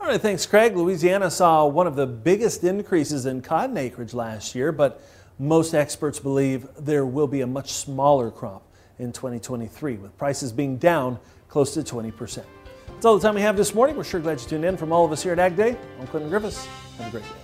All 0.00 0.08
right, 0.08 0.20
thanks, 0.20 0.46
Craig. 0.46 0.76
Louisiana 0.76 1.30
saw 1.30 1.64
one 1.66 1.86
of 1.86 1.94
the 1.94 2.06
biggest 2.06 2.64
increases 2.64 3.26
in 3.26 3.40
cotton 3.40 3.76
acreage 3.76 4.14
last 4.14 4.54
year, 4.54 4.72
but 4.72 5.00
most 5.38 5.74
experts 5.74 6.18
believe 6.18 6.66
there 6.78 7.06
will 7.06 7.28
be 7.28 7.40
a 7.40 7.46
much 7.46 7.72
smaller 7.72 8.30
crop 8.30 8.62
in 8.98 9.12
2023, 9.12 9.96
with 9.96 10.16
prices 10.18 10.52
being 10.52 10.76
down 10.76 11.18
close 11.48 11.74
to 11.74 11.82
20%. 11.82 12.44
That's 12.88 13.04
all 13.04 13.16
the 13.16 13.22
time 13.22 13.34
we 13.34 13.42
have 13.42 13.56
this 13.56 13.74
morning. 13.74 13.96
We're 13.96 14.04
sure 14.04 14.20
glad 14.20 14.40
you 14.40 14.48
tuned 14.48 14.64
in. 14.64 14.76
From 14.76 14.92
all 14.92 15.04
of 15.04 15.12
us 15.12 15.22
here 15.22 15.32
at 15.32 15.38
Ag 15.38 15.56
Day, 15.56 15.76
I'm 16.00 16.06
Clinton 16.06 16.30
Griffiths. 16.30 16.66
Have 16.98 17.08
a 17.08 17.10
great 17.10 17.24
day. 17.24 17.41